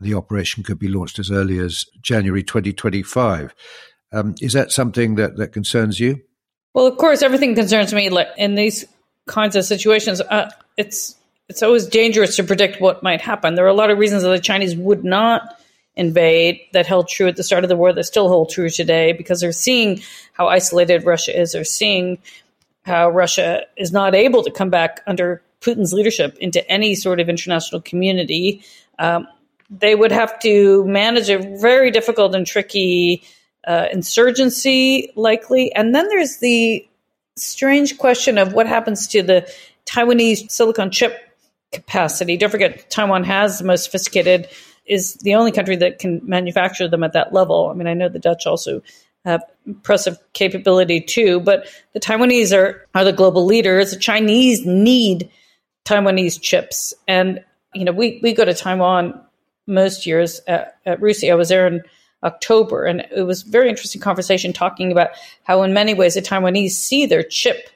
the 0.00 0.14
operation 0.14 0.62
could 0.62 0.78
be 0.78 0.88
launched 0.88 1.18
as 1.18 1.30
early 1.30 1.58
as 1.58 1.84
January 2.00 2.42
2025. 2.42 3.54
Um, 4.12 4.34
is 4.40 4.54
that 4.54 4.72
something 4.72 5.16
that, 5.16 5.36
that 5.36 5.52
concerns 5.52 6.00
you? 6.00 6.22
Well, 6.72 6.86
of 6.86 6.96
course, 6.96 7.22
everything 7.22 7.54
concerns 7.54 7.92
me. 7.92 8.10
In 8.38 8.54
these 8.54 8.84
kinds 9.26 9.56
of 9.56 9.64
situations, 9.64 10.20
uh, 10.20 10.50
it's 10.76 11.16
it's 11.48 11.62
always 11.62 11.86
dangerous 11.86 12.36
to 12.36 12.44
predict 12.44 12.80
what 12.80 13.02
might 13.02 13.20
happen. 13.20 13.54
There 13.54 13.64
are 13.64 13.68
a 13.68 13.74
lot 13.74 13.90
of 13.90 13.98
reasons 13.98 14.22
that 14.22 14.28
the 14.28 14.38
Chinese 14.38 14.76
would 14.76 15.02
not 15.02 15.57
invade 15.98 16.60
that 16.72 16.86
held 16.86 17.08
true 17.08 17.28
at 17.28 17.36
the 17.36 17.42
start 17.42 17.64
of 17.64 17.68
the 17.68 17.76
war 17.76 17.92
that 17.92 18.04
still 18.04 18.28
hold 18.28 18.50
true 18.50 18.70
today 18.70 19.12
because 19.12 19.40
they're 19.40 19.52
seeing 19.52 20.00
how 20.32 20.46
isolated 20.48 21.04
Russia 21.04 21.38
is. 21.38 21.52
They're 21.52 21.64
seeing 21.64 22.18
how 22.84 23.10
Russia 23.10 23.62
is 23.76 23.92
not 23.92 24.14
able 24.14 24.42
to 24.44 24.50
come 24.50 24.70
back 24.70 25.02
under 25.06 25.42
Putin's 25.60 25.92
leadership 25.92 26.38
into 26.40 26.66
any 26.70 26.94
sort 26.94 27.20
of 27.20 27.28
international 27.28 27.80
community. 27.80 28.62
Um, 28.98 29.26
they 29.70 29.94
would 29.94 30.12
have 30.12 30.38
to 30.40 30.84
manage 30.86 31.28
a 31.28 31.38
very 31.60 31.90
difficult 31.90 32.34
and 32.34 32.46
tricky 32.46 33.22
uh, 33.66 33.88
insurgency, 33.92 35.12
likely. 35.16 35.74
And 35.74 35.94
then 35.94 36.08
there's 36.08 36.38
the 36.38 36.88
strange 37.36 37.98
question 37.98 38.38
of 38.38 38.52
what 38.52 38.66
happens 38.66 39.06
to 39.08 39.22
the 39.22 39.52
Taiwanese 39.84 40.50
silicon 40.50 40.90
chip 40.90 41.18
capacity. 41.72 42.36
Don't 42.36 42.50
forget, 42.50 42.88
Taiwan 42.90 43.24
has 43.24 43.58
the 43.58 43.64
most 43.64 43.84
sophisticated, 43.84 44.48
is 44.88 45.14
the 45.14 45.34
only 45.34 45.52
country 45.52 45.76
that 45.76 45.98
can 45.98 46.20
manufacture 46.24 46.88
them 46.88 47.04
at 47.04 47.12
that 47.12 47.32
level. 47.32 47.68
I 47.70 47.74
mean, 47.74 47.86
I 47.86 47.94
know 47.94 48.08
the 48.08 48.18
Dutch 48.18 48.46
also 48.46 48.82
have 49.24 49.44
impressive 49.66 50.18
capability 50.32 51.00
too, 51.00 51.40
but 51.40 51.66
the 51.92 52.00
Taiwanese 52.00 52.56
are, 52.56 52.86
are 52.94 53.04
the 53.04 53.12
global 53.12 53.44
leaders. 53.44 53.90
The 53.90 53.98
Chinese 53.98 54.64
need 54.64 55.30
Taiwanese 55.84 56.40
chips. 56.40 56.94
And, 57.06 57.44
you 57.74 57.84
know, 57.84 57.92
we, 57.92 58.20
we 58.22 58.32
go 58.32 58.44
to 58.44 58.54
Taiwan 58.54 59.20
most 59.66 60.06
years 60.06 60.40
at, 60.46 60.78
at 60.86 61.00
RUSI. 61.00 61.30
I 61.30 61.34
was 61.34 61.50
there 61.50 61.66
in 61.66 61.82
October. 62.22 62.84
And 62.84 63.06
it 63.14 63.22
was 63.22 63.42
very 63.42 63.68
interesting 63.68 64.00
conversation 64.00 64.52
talking 64.52 64.92
about 64.92 65.10
how, 65.44 65.62
in 65.62 65.74
many 65.74 65.94
ways, 65.94 66.14
the 66.14 66.22
Taiwanese 66.22 66.70
see 66.70 67.04
their 67.04 67.22
chip 67.22 67.68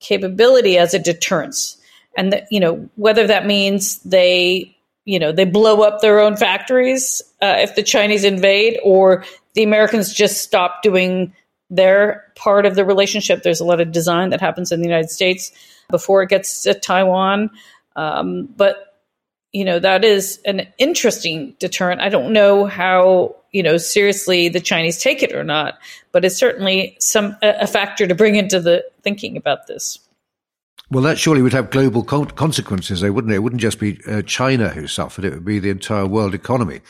capability 0.00 0.76
as 0.76 0.94
a 0.94 0.98
deterrence. 0.98 1.76
And, 2.16 2.32
that, 2.32 2.48
you 2.50 2.58
know, 2.58 2.88
whether 2.96 3.26
that 3.28 3.46
means 3.46 4.00
they, 4.00 4.76
you 5.04 5.18
know, 5.18 5.32
they 5.32 5.44
blow 5.44 5.82
up 5.82 6.00
their 6.00 6.20
own 6.20 6.36
factories 6.36 7.22
uh, 7.42 7.56
if 7.58 7.74
the 7.74 7.82
Chinese 7.82 8.24
invade 8.24 8.78
or 8.84 9.24
the 9.54 9.62
Americans 9.62 10.12
just 10.12 10.42
stop 10.42 10.82
doing 10.82 11.32
they're 11.70 12.24
part 12.34 12.66
of 12.66 12.74
the 12.74 12.84
relationship. 12.84 13.42
There's 13.42 13.60
a 13.60 13.64
lot 13.64 13.80
of 13.80 13.92
design 13.92 14.30
that 14.30 14.40
happens 14.40 14.72
in 14.72 14.80
the 14.80 14.88
United 14.88 15.10
States 15.10 15.52
before 15.88 16.22
it 16.22 16.28
gets 16.28 16.64
to 16.64 16.74
Taiwan. 16.74 17.50
Um, 17.96 18.46
but 18.56 18.86
you 19.52 19.64
know 19.64 19.78
that 19.78 20.04
is 20.04 20.40
an 20.44 20.68
interesting 20.78 21.54
deterrent. 21.58 22.00
I 22.00 22.08
don't 22.08 22.32
know 22.32 22.66
how 22.66 23.36
you 23.52 23.62
know 23.62 23.78
seriously 23.78 24.48
the 24.48 24.60
Chinese 24.60 24.98
take 24.98 25.22
it 25.22 25.32
or 25.32 25.44
not, 25.44 25.78
but 26.12 26.24
it's 26.24 26.36
certainly 26.36 26.96
some 27.00 27.36
a 27.42 27.66
factor 27.66 28.06
to 28.06 28.14
bring 28.14 28.36
into 28.36 28.60
the 28.60 28.84
thinking 29.02 29.36
about 29.36 29.66
this. 29.66 29.98
Well, 30.90 31.04
that 31.04 31.18
surely 31.18 31.40
would 31.40 31.52
have 31.52 31.70
global 31.70 32.02
consequences, 32.02 33.00
though, 33.00 33.12
wouldn't 33.12 33.32
it? 33.32 33.36
It 33.36 33.40
wouldn't 33.40 33.62
just 33.62 33.78
be 33.78 34.00
uh, 34.08 34.22
China 34.22 34.70
who 34.70 34.86
suffered; 34.86 35.24
it 35.24 35.34
would 35.34 35.44
be 35.44 35.60
the 35.60 35.70
entire 35.70 36.06
world 36.06 36.34
economy. 36.34 36.80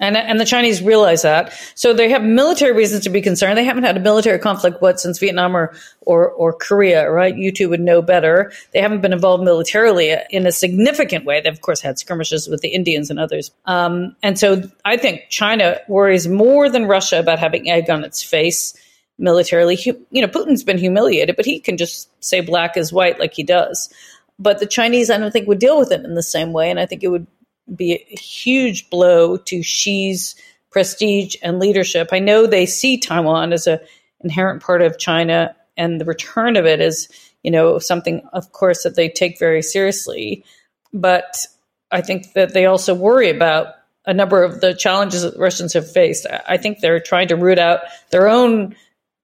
And, 0.00 0.16
and 0.16 0.40
the 0.40 0.46
Chinese 0.46 0.82
realize 0.82 1.22
that. 1.22 1.52
So 1.74 1.92
they 1.92 2.08
have 2.08 2.22
military 2.22 2.72
reasons 2.72 3.04
to 3.04 3.10
be 3.10 3.20
concerned. 3.20 3.58
They 3.58 3.64
haven't 3.64 3.84
had 3.84 3.98
a 3.98 4.00
military 4.00 4.38
conflict, 4.38 4.80
what, 4.80 4.98
since 4.98 5.18
Vietnam 5.18 5.54
or, 5.54 5.74
or, 6.00 6.30
or 6.30 6.54
Korea, 6.54 7.10
right? 7.10 7.36
You 7.36 7.52
two 7.52 7.68
would 7.68 7.80
know 7.80 8.00
better. 8.00 8.50
They 8.72 8.80
haven't 8.80 9.02
been 9.02 9.12
involved 9.12 9.44
militarily 9.44 10.16
in 10.30 10.46
a 10.46 10.52
significant 10.52 11.26
way. 11.26 11.42
They've, 11.42 11.52
of 11.52 11.60
course, 11.60 11.82
had 11.82 11.98
skirmishes 11.98 12.48
with 12.48 12.62
the 12.62 12.68
Indians 12.68 13.10
and 13.10 13.20
others. 13.20 13.50
Um, 13.66 14.16
and 14.22 14.38
so 14.38 14.62
I 14.86 14.96
think 14.96 15.24
China 15.28 15.76
worries 15.86 16.26
more 16.26 16.70
than 16.70 16.86
Russia 16.86 17.18
about 17.18 17.38
having 17.38 17.70
egg 17.70 17.90
on 17.90 18.02
its 18.02 18.22
face 18.22 18.74
militarily. 19.20 19.78
You 20.10 20.22
know, 20.22 20.28
Putin's 20.28 20.64
been 20.64 20.78
humiliated, 20.78 21.36
but 21.36 21.44
he 21.44 21.60
can 21.60 21.76
just 21.76 22.08
say 22.24 22.40
black 22.40 22.76
is 22.76 22.92
white 22.92 23.20
like 23.20 23.34
he 23.34 23.44
does. 23.44 23.92
But 24.38 24.58
the 24.58 24.66
Chinese, 24.66 25.10
I 25.10 25.18
don't 25.18 25.30
think, 25.30 25.46
would 25.46 25.58
deal 25.58 25.78
with 25.78 25.92
it 25.92 26.04
in 26.04 26.14
the 26.14 26.22
same 26.22 26.52
way. 26.52 26.70
And 26.70 26.80
I 26.80 26.86
think 26.86 27.04
it 27.04 27.08
would 27.08 27.26
be 27.74 27.92
a 27.92 28.16
huge 28.16 28.90
blow 28.90 29.36
to 29.36 29.62
Xi's 29.62 30.34
prestige 30.70 31.36
and 31.42 31.58
leadership. 31.58 32.08
I 32.10 32.18
know 32.18 32.46
they 32.46 32.66
see 32.66 32.98
Taiwan 32.98 33.52
as 33.52 33.66
an 33.66 33.80
inherent 34.20 34.62
part 34.62 34.82
of 34.82 34.98
China, 34.98 35.54
and 35.76 36.00
the 36.00 36.04
return 36.04 36.56
of 36.56 36.64
it 36.64 36.80
is, 36.80 37.08
you 37.42 37.50
know, 37.50 37.78
something, 37.78 38.22
of 38.32 38.52
course, 38.52 38.82
that 38.84 38.96
they 38.96 39.08
take 39.08 39.38
very 39.38 39.62
seriously. 39.62 40.44
But 40.92 41.46
I 41.90 42.00
think 42.00 42.32
that 42.32 42.54
they 42.54 42.66
also 42.66 42.94
worry 42.94 43.30
about 43.30 43.74
a 44.06 44.14
number 44.14 44.42
of 44.42 44.60
the 44.60 44.74
challenges 44.74 45.22
that 45.22 45.34
the 45.34 45.40
Russians 45.40 45.74
have 45.74 45.90
faced. 45.90 46.26
I 46.48 46.56
think 46.56 46.80
they're 46.80 47.00
trying 47.00 47.28
to 47.28 47.36
root 47.36 47.58
out 47.58 47.80
their 48.10 48.28
own 48.28 48.74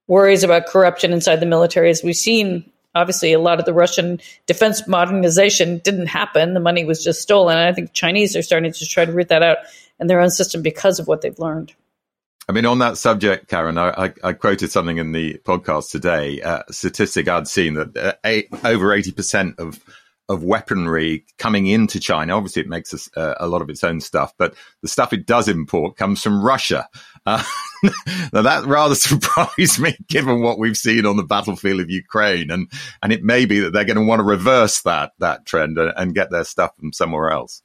worries 0.07 0.43
about 0.43 0.67
corruption 0.67 1.13
inside 1.13 1.37
the 1.37 1.45
military, 1.45 1.89
as 1.89 2.03
we've 2.03 2.15
seen 2.15 2.69
obviously 2.95 3.33
a 3.33 3.39
lot 3.39 3.59
of 3.59 3.65
the 3.65 3.73
Russian 3.73 4.19
defense 4.45 4.87
modernization 4.87 5.79
didn't 5.79 6.07
happen. 6.07 6.53
The 6.53 6.59
money 6.59 6.83
was 6.83 7.03
just 7.03 7.21
stolen. 7.21 7.57
And 7.57 7.69
I 7.69 7.73
think 7.73 7.93
Chinese 7.93 8.35
are 8.35 8.41
starting 8.41 8.71
to 8.71 8.85
try 8.85 9.05
to 9.05 9.11
root 9.11 9.29
that 9.29 9.43
out 9.43 9.57
in 9.99 10.07
their 10.07 10.19
own 10.19 10.29
system 10.29 10.61
because 10.61 10.99
of 10.99 11.07
what 11.07 11.21
they've 11.21 11.37
learned. 11.37 11.73
I 12.49 12.53
mean, 12.53 12.65
on 12.65 12.79
that 12.79 12.97
subject, 12.97 13.49
Karin, 13.49 13.77
I, 13.77 14.05
I, 14.05 14.13
I 14.23 14.33
quoted 14.33 14.71
something 14.71 14.97
in 14.97 15.11
the 15.11 15.37
podcast 15.43 15.91
today, 15.91 16.41
uh, 16.41 16.63
a 16.67 16.73
statistic 16.73 17.27
I'd 17.27 17.47
seen 17.47 17.73
that 17.73 17.97
uh, 17.97 18.13
eight, 18.23 18.47
over 18.63 18.87
80% 18.87 19.59
of 19.59 19.79
of 20.29 20.43
weaponry 20.43 21.25
coming 21.37 21.67
into 21.67 21.99
China. 21.99 22.35
Obviously, 22.35 22.61
it 22.61 22.67
makes 22.67 22.93
a, 22.93 23.19
uh, 23.19 23.35
a 23.39 23.47
lot 23.47 23.61
of 23.61 23.69
its 23.69 23.83
own 23.83 24.01
stuff, 24.01 24.33
but 24.37 24.55
the 24.81 24.87
stuff 24.87 25.13
it 25.13 25.25
does 25.25 25.47
import 25.47 25.95
comes 25.95 26.21
from 26.21 26.43
Russia. 26.43 26.89
Uh, 27.27 27.43
now 28.31 28.41
that 28.41 28.63
rather 28.65 28.95
surprised 28.95 29.79
me, 29.79 29.95
given 30.07 30.41
what 30.41 30.57
we've 30.57 30.77
seen 30.77 31.05
on 31.05 31.17
the 31.17 31.23
battlefield 31.23 31.81
of 31.81 31.89
Ukraine, 31.89 32.49
and 32.49 32.71
and 33.03 33.11
it 33.11 33.21
may 33.21 33.45
be 33.45 33.59
that 33.59 33.73
they're 33.73 33.83
going 33.83 33.97
to 33.97 34.05
want 34.05 34.19
to 34.19 34.23
reverse 34.23 34.81
that 34.83 35.11
that 35.19 35.45
trend 35.45 35.77
and, 35.77 35.91
and 35.97 36.15
get 36.15 36.31
their 36.31 36.45
stuff 36.45 36.71
from 36.79 36.93
somewhere 36.93 37.29
else. 37.29 37.61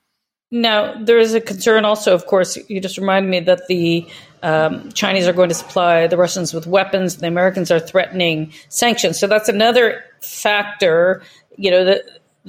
Now, 0.51 1.03
there 1.03 1.19
is 1.19 1.33
a 1.33 1.41
concern 1.41 1.87
also, 1.87 2.13
of 2.13 2.27
course, 2.27 2.59
you 2.69 2.79
just 2.81 2.99
reminded 2.99 3.31
me 3.31 3.41
that 3.41 3.69
the 3.69 4.07
um, 4.43 4.93
Chinese 4.93 5.27
are 5.27 5.33
going 5.33 5.49
to 5.49 5.55
supply 5.55 6.09
the 6.09 6.19
Russians 6.19 6.53
with 6.53 6.67
weapons, 6.67 7.15
and 7.15 7.23
the 7.23 7.29
Americans 7.29 7.71
are 7.71 7.81
threatening 7.81 8.53
sanctions. 8.69 9.19
So 9.19 9.29
that's 9.29 9.49
another 9.49 10.05
factor, 10.21 11.23
you 11.57 11.71
know, 11.71 11.85
that 11.85 12.03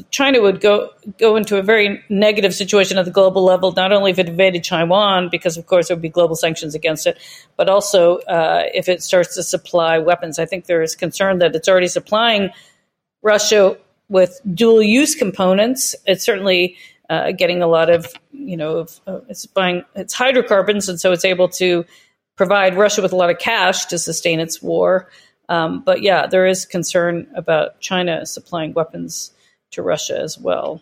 China 0.09 0.41
would 0.41 0.59
go 0.59 0.89
go 1.19 1.35
into 1.35 1.57
a 1.57 1.61
very 1.61 2.03
negative 2.09 2.53
situation 2.53 2.97
at 2.97 3.05
the 3.05 3.11
global 3.11 3.43
level, 3.43 3.71
not 3.73 3.91
only 3.91 4.09
if 4.09 4.17
it 4.17 4.27
invaded 4.27 4.63
Taiwan, 4.63 5.29
because 5.29 5.55
of 5.55 5.67
course 5.67 5.87
there 5.87 5.95
would 5.95 6.01
be 6.01 6.09
global 6.09 6.35
sanctions 6.35 6.73
against 6.73 7.05
it, 7.05 7.17
but 7.57 7.69
also 7.69 8.17
uh, 8.21 8.63
if 8.73 8.89
it 8.89 9.03
starts 9.03 9.35
to 9.35 9.43
supply 9.43 9.99
weapons. 9.99 10.39
I 10.39 10.45
think 10.45 10.65
there 10.65 10.81
is 10.81 10.95
concern 10.95 11.39
that 11.39 11.55
it's 11.55 11.69
already 11.69 11.87
supplying 11.87 12.49
Russia 13.21 13.77
with 14.09 14.41
dual 14.53 14.81
use 14.81 15.13
components. 15.13 15.95
It's 16.07 16.25
certainly 16.25 16.75
uh, 17.09 17.31
getting 17.31 17.61
a 17.61 17.67
lot 17.67 17.91
of, 17.91 18.07
you 18.31 18.57
know, 18.57 18.87
uh, 19.05 19.19
it's 19.29 19.45
buying 19.45 19.83
it's 19.95 20.13
hydrocarbons, 20.13 20.89
and 20.89 20.99
so 20.99 21.11
it's 21.11 21.25
able 21.25 21.49
to 21.49 21.85
provide 22.35 22.75
Russia 22.75 23.03
with 23.03 23.13
a 23.13 23.15
lot 23.15 23.29
of 23.29 23.37
cash 23.37 23.85
to 23.85 23.99
sustain 23.99 24.39
its 24.39 24.59
war. 24.59 25.07
Um, 25.49 25.83
but 25.85 26.01
yeah, 26.01 26.25
there 26.25 26.47
is 26.47 26.65
concern 26.65 27.27
about 27.35 27.79
China 27.79 28.25
supplying 28.25 28.73
weapons 28.73 29.31
to 29.73 29.81
Russia 29.81 30.19
as 30.19 30.37
well. 30.37 30.81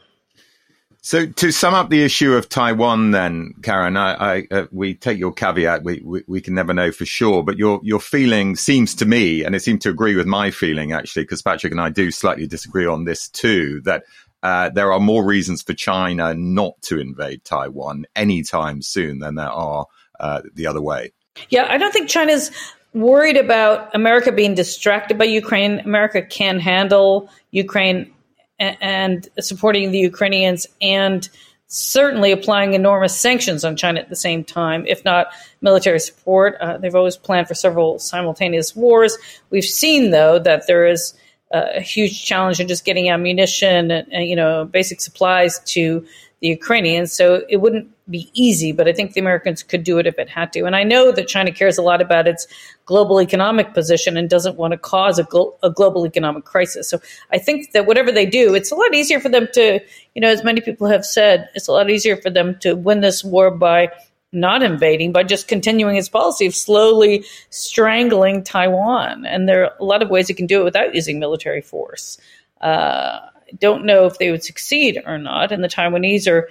So 1.04 1.26
to 1.26 1.52
sum 1.52 1.74
up 1.74 1.90
the 1.90 2.04
issue 2.04 2.36
of 2.36 2.48
Taiwan, 2.48 3.10
then, 3.10 3.56
Karin, 3.64 3.98
I, 3.98 4.36
I 4.36 4.48
uh, 4.52 4.68
we 4.72 4.94
take 4.94 5.18
your 5.18 5.34
caveat. 5.34 5.84
We, 5.84 6.00
we, 6.06 6.24
we 6.28 6.42
can 6.42 6.54
never 6.54 6.76
know 6.76 6.92
for 6.92 7.06
sure, 7.06 7.42
but 7.44 7.58
your 7.58 7.80
your 7.84 8.00
feeling 8.00 8.56
seems 8.56 8.94
to 8.96 9.06
me, 9.06 9.44
and 9.44 9.56
it 9.56 9.62
seemed 9.62 9.82
to 9.82 9.90
agree 9.90 10.16
with 10.16 10.28
my 10.28 10.52
feeling 10.52 10.92
actually, 10.92 11.24
because 11.24 11.42
Patrick 11.42 11.72
and 11.72 11.82
I 11.82 11.90
do 11.90 12.12
slightly 12.12 12.46
disagree 12.46 12.86
on 12.86 13.06
this 13.06 13.30
too. 13.30 13.82
That 13.82 14.04
uh, 14.44 14.70
there 14.70 14.94
are 14.94 15.00
more 15.00 15.26
reasons 15.26 15.64
for 15.64 15.74
China 15.74 16.36
not 16.36 16.80
to 16.84 17.00
invade 17.00 17.44
Taiwan 17.46 18.06
anytime 18.16 18.84
soon 18.84 19.18
than 19.20 19.36
there 19.36 19.50
are 19.50 19.88
uh, 20.20 20.42
the 20.54 20.68
other 20.68 20.82
way. 20.82 21.14
Yeah, 21.50 21.66
I 21.68 21.80
don't 21.80 21.92
think 21.92 22.10
China's 22.10 22.52
worried 22.94 23.38
about 23.38 23.94
America 23.96 24.32
being 24.32 24.54
distracted 24.54 25.18
by 25.18 25.26
Ukraine. 25.26 25.80
America 25.80 26.22
can 26.22 26.60
handle 26.60 27.28
Ukraine 27.50 28.14
and 28.62 29.28
supporting 29.40 29.92
the 29.92 30.00
Ukrainians 30.00 30.68
and 30.82 31.28
certainly 31.68 32.32
applying 32.32 32.74
enormous 32.74 33.18
sanctions 33.18 33.64
on 33.64 33.78
China 33.78 34.00
at 34.00 34.10
the 34.10 34.16
same 34.16 34.44
time, 34.44 34.86
if 34.88 35.06
not 35.06 35.28
military 35.62 36.00
support. 36.00 36.56
Uh, 36.60 36.78
they've 36.78 36.96
always 36.96 37.16
planned 37.16 37.48
for 37.48 37.54
several 37.54 37.98
simultaneous 37.98 38.76
wars. 38.76 39.18
We've 39.50 39.64
seen, 39.64 40.12
though, 40.12 40.38
that 40.40 40.68
there 40.68 40.86
is 40.86 41.14
a 41.52 41.82
huge 41.82 42.24
challenge 42.24 42.60
in 42.60 42.68
just 42.68 42.86
getting 42.86 43.10
ammunition 43.10 43.92
and, 43.92 44.08
and 44.12 44.28
you 44.28 44.36
know 44.36 44.66
basic 44.66 45.02
supplies 45.02 45.60
to 45.66 46.06
the 46.42 46.48
Ukrainians. 46.48 47.14
So 47.14 47.44
it 47.48 47.58
wouldn't 47.58 47.90
be 48.10 48.30
easy, 48.34 48.72
but 48.72 48.88
I 48.88 48.94
think 48.94 49.14
the 49.14 49.22
Americans 49.22 49.64
could 49.64 49.84
do 49.84 50.00
it 50.00 50.08
if 50.08 50.18
it 50.18 50.28
had 50.28 50.52
to. 50.54 50.66
And 50.66 50.76
I 50.76 50.84
know 50.84 51.12
that 51.12 51.28
China 51.28 51.52
cares 51.52 51.78
a 51.78 51.82
lot 51.82 52.02
about 52.02 52.28
its 52.28 52.48
global 52.86 53.22
economic 53.22 53.74
position 53.74 54.18
and 54.18 54.30
doesn't 54.30 54.58
want 54.58 54.72
to 54.72 54.78
cause 54.78 55.20
a, 55.20 55.24
glo- 55.24 55.56
a 55.64 55.70
global 55.70 56.06
economic 56.06 56.44
crisis. 56.44 56.90
So 56.90 57.00
I 57.32 57.38
think 57.38 57.72
that 57.72 57.86
whatever 57.86 58.12
they 58.12 58.26
do, 58.26 58.56
it's 58.56 58.72
a 58.72 58.76
lot 58.76 58.94
easier 58.94 59.20
for 59.20 59.30
them 59.30 59.48
to, 59.54 59.80
you 60.16 60.22
know, 60.22 60.30
as 60.30 60.44
many 60.44 60.62
people 60.62 60.88
have 60.88 61.06
said, 61.06 61.48
it's 61.54 61.68
a 61.68 61.72
lot 61.72 61.90
easier 61.90 62.18
for 62.18 62.32
them 62.32 62.58
to 62.62 62.74
win 62.74 63.02
this 63.02 63.24
war 63.24 63.52
by 63.52 63.90
not 64.34 64.64
invading, 64.64 65.12
by 65.12 65.24
just 65.24 65.48
continuing 65.48 65.96
its 65.96 66.10
policy 66.10 66.48
of 66.48 66.56
slowly 66.56 67.24
strangling 67.50 68.44
Taiwan. 68.44 69.26
And 69.26 69.48
there 69.48 69.66
are 69.66 69.74
a 69.80 69.84
lot 69.84 70.02
of 70.02 70.10
ways 70.10 70.28
you 70.28 70.36
can 70.36 70.48
do 70.48 70.62
it 70.62 70.64
without 70.64 70.96
using 70.96 71.20
military 71.20 71.62
force. 71.62 72.18
Uh, 72.62 73.20
don't 73.60 73.86
know 73.86 74.06
if 74.06 74.18
they 74.18 74.32
would 74.32 74.44
succeed 74.44 75.02
or 75.06 75.18
not. 75.18 75.52
And 75.52 75.64
the 75.64 75.68
Taiwanese 75.68 76.32
are, 76.32 76.50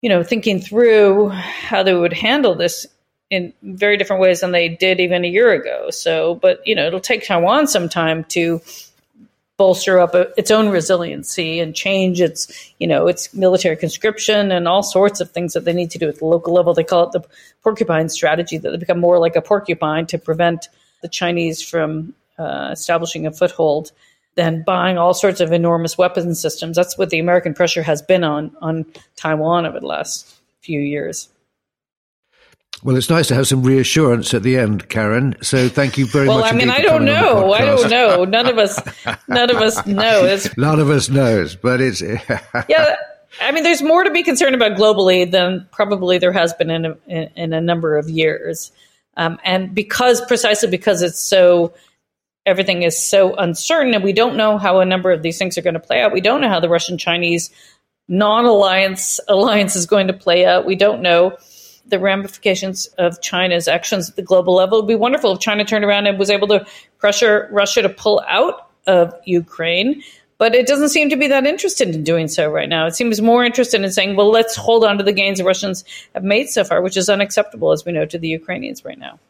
you 0.00 0.08
know, 0.08 0.22
thinking 0.22 0.60
through 0.60 1.28
how 1.30 1.82
they 1.82 1.94
would 1.94 2.12
handle 2.12 2.54
this 2.54 2.86
in 3.30 3.52
very 3.62 3.96
different 3.96 4.22
ways 4.22 4.40
than 4.40 4.52
they 4.52 4.68
did 4.68 5.00
even 5.00 5.24
a 5.24 5.28
year 5.28 5.52
ago. 5.52 5.90
So, 5.90 6.34
but 6.36 6.60
you 6.66 6.74
know, 6.74 6.86
it'll 6.86 7.00
take 7.00 7.26
Taiwan 7.26 7.66
some 7.66 7.88
time 7.88 8.24
to 8.24 8.60
bolster 9.56 10.00
up 10.00 10.14
a, 10.14 10.28
its 10.36 10.50
own 10.50 10.68
resiliency 10.68 11.60
and 11.60 11.74
change 11.74 12.20
its, 12.20 12.72
you 12.78 12.86
know, 12.86 13.06
its 13.06 13.32
military 13.34 13.76
conscription 13.76 14.50
and 14.50 14.66
all 14.66 14.82
sorts 14.82 15.20
of 15.20 15.30
things 15.30 15.52
that 15.52 15.64
they 15.64 15.72
need 15.72 15.90
to 15.92 15.98
do 15.98 16.08
at 16.08 16.18
the 16.18 16.24
local 16.26 16.52
level. 16.52 16.74
They 16.74 16.84
call 16.84 17.04
it 17.04 17.12
the 17.12 17.24
porcupine 17.62 18.08
strategy 18.08 18.58
that 18.58 18.70
they 18.70 18.76
become 18.76 19.00
more 19.00 19.18
like 19.18 19.36
a 19.36 19.42
porcupine 19.42 20.06
to 20.06 20.18
prevent 20.18 20.68
the 21.02 21.08
Chinese 21.08 21.62
from 21.62 22.14
uh, 22.38 22.70
establishing 22.72 23.26
a 23.26 23.32
foothold 23.32 23.92
than 24.36 24.62
buying 24.64 24.98
all 24.98 25.14
sorts 25.14 25.40
of 25.40 25.52
enormous 25.52 25.96
weapons 25.96 26.40
systems. 26.40 26.76
That's 26.76 26.98
what 26.98 27.10
the 27.10 27.18
American 27.18 27.54
pressure 27.54 27.82
has 27.82 28.02
been 28.02 28.24
on 28.24 28.54
on 28.60 28.86
Taiwan 29.16 29.66
over 29.66 29.80
the 29.80 29.86
last 29.86 30.34
few 30.60 30.80
years. 30.80 31.28
Well, 32.82 32.96
it's 32.96 33.08
nice 33.08 33.28
to 33.28 33.34
have 33.34 33.46
some 33.46 33.62
reassurance 33.62 34.34
at 34.34 34.42
the 34.42 34.58
end, 34.58 34.90
Karin. 34.90 35.36
So 35.40 35.70
thank 35.70 35.96
you 35.96 36.06
very 36.06 36.28
well, 36.28 36.40
much. 36.40 36.52
Well, 36.52 36.54
I 36.54 36.56
mean, 36.56 36.70
I 36.70 36.82
don't 36.82 37.06
know. 37.06 37.52
I 37.52 37.60
don't 37.60 37.88
know. 37.88 38.24
None 38.24 38.46
of 38.46 38.58
us, 38.58 38.78
none 39.26 39.48
of 39.48 39.56
us 39.56 39.86
know. 39.86 40.24
It's, 40.24 40.54
none 40.58 40.80
of 40.80 40.90
us 40.90 41.08
knows, 41.08 41.56
but 41.56 41.80
it's 41.80 42.02
yeah. 42.68 42.96
I 43.40 43.52
mean, 43.52 43.64
there's 43.64 43.82
more 43.82 44.04
to 44.04 44.10
be 44.10 44.22
concerned 44.22 44.54
about 44.54 44.72
globally 44.72 45.28
than 45.28 45.66
probably 45.72 46.18
there 46.18 46.32
has 46.32 46.52
been 46.54 46.70
in 46.70 46.84
a, 46.84 46.96
in, 47.06 47.30
in 47.36 47.52
a 47.54 47.60
number 47.60 47.96
of 47.96 48.10
years, 48.10 48.70
um, 49.16 49.38
and 49.44 49.74
because 49.74 50.20
precisely 50.26 50.68
because 50.68 51.00
it's 51.00 51.18
so 51.18 51.72
everything 52.46 52.82
is 52.82 53.02
so 53.02 53.34
uncertain 53.34 53.94
and 53.94 54.04
we 54.04 54.12
don't 54.12 54.36
know 54.36 54.58
how 54.58 54.80
a 54.80 54.84
number 54.84 55.10
of 55.10 55.22
these 55.22 55.38
things 55.38 55.56
are 55.56 55.62
going 55.62 55.74
to 55.74 55.80
play 55.80 56.00
out. 56.02 56.12
We 56.12 56.20
don't 56.20 56.40
know 56.40 56.48
how 56.48 56.60
the 56.60 56.68
Russian 56.68 56.98
Chinese 56.98 57.50
non 58.08 58.44
alliance 58.44 59.20
alliance 59.28 59.76
is 59.76 59.86
going 59.86 60.08
to 60.08 60.12
play 60.12 60.44
out. 60.44 60.66
We 60.66 60.76
don't 60.76 61.02
know 61.02 61.36
the 61.86 61.98
ramifications 61.98 62.86
of 62.98 63.20
China's 63.20 63.68
actions 63.68 64.08
at 64.08 64.16
the 64.16 64.22
global 64.22 64.54
level. 64.54 64.78
It 64.78 64.82
would 64.82 64.88
be 64.88 64.94
wonderful 64.94 65.32
if 65.32 65.40
China 65.40 65.64
turned 65.64 65.84
around 65.84 66.06
and 66.06 66.18
was 66.18 66.30
able 66.30 66.48
to 66.48 66.66
pressure 66.98 67.48
Russia 67.52 67.82
to 67.82 67.88
pull 67.88 68.22
out 68.26 68.70
of 68.86 69.14
Ukraine. 69.24 70.02
But 70.36 70.54
it 70.54 70.66
doesn't 70.66 70.88
seem 70.88 71.10
to 71.10 71.16
be 71.16 71.28
that 71.28 71.46
interested 71.46 71.94
in 71.94 72.02
doing 72.02 72.26
so 72.26 72.50
right 72.50 72.68
now. 72.68 72.86
It 72.86 72.96
seems 72.96 73.20
more 73.20 73.44
interested 73.44 73.82
in 73.82 73.92
saying, 73.92 74.16
well, 74.16 74.30
let's 74.30 74.56
hold 74.56 74.84
on 74.84 74.98
to 74.98 75.04
the 75.04 75.12
gains 75.12 75.38
the 75.38 75.44
Russians 75.44 75.84
have 76.14 76.24
made 76.24 76.48
so 76.48 76.64
far, 76.64 76.82
which 76.82 76.96
is 76.96 77.08
unacceptable, 77.08 77.70
as 77.70 77.84
we 77.84 77.92
know, 77.92 78.04
to 78.04 78.18
the 78.18 78.28
Ukrainians 78.28 78.84
right 78.84 78.98
now. 78.98 79.20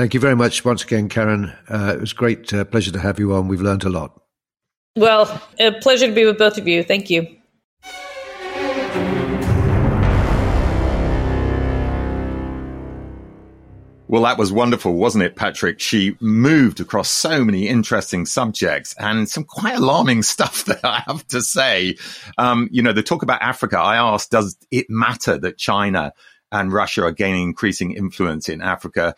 Thank 0.00 0.14
you 0.14 0.20
very 0.20 0.34
much 0.34 0.64
once 0.64 0.82
again, 0.82 1.10
Karin. 1.10 1.52
Uh, 1.68 1.92
it 1.94 2.00
was 2.00 2.12
a 2.12 2.14
great 2.14 2.54
uh, 2.54 2.64
pleasure 2.64 2.90
to 2.90 2.98
have 2.98 3.18
you 3.18 3.34
on. 3.34 3.48
We've 3.48 3.60
learned 3.60 3.84
a 3.84 3.90
lot. 3.90 4.18
Well, 4.96 5.42
a 5.58 5.72
pleasure 5.72 6.06
to 6.06 6.14
be 6.14 6.24
with 6.24 6.38
both 6.38 6.56
of 6.56 6.66
you. 6.66 6.82
Thank 6.82 7.10
you. 7.10 7.26
Well, 14.08 14.22
that 14.22 14.38
was 14.38 14.50
wonderful, 14.50 14.94
wasn't 14.94 15.24
it, 15.24 15.36
Patrick? 15.36 15.80
She 15.80 16.16
moved 16.18 16.80
across 16.80 17.10
so 17.10 17.44
many 17.44 17.68
interesting 17.68 18.24
subjects 18.24 18.94
and 18.98 19.28
some 19.28 19.44
quite 19.44 19.76
alarming 19.76 20.22
stuff 20.32 20.64
that 20.64 20.82
I 20.82 21.02
have 21.08 21.26
to 21.26 21.42
say. 21.42 21.98
Um, 22.38 22.70
you 22.72 22.80
know, 22.80 22.94
the 22.94 23.02
talk 23.02 23.22
about 23.22 23.42
Africa, 23.42 23.78
I 23.78 23.96
asked, 23.96 24.30
does 24.30 24.56
it 24.70 24.86
matter 24.88 25.36
that 25.36 25.58
China 25.58 26.14
and 26.50 26.72
Russia 26.72 27.02
are 27.02 27.12
gaining 27.12 27.42
increasing 27.42 27.92
influence 27.92 28.48
in 28.48 28.62
Africa? 28.62 29.14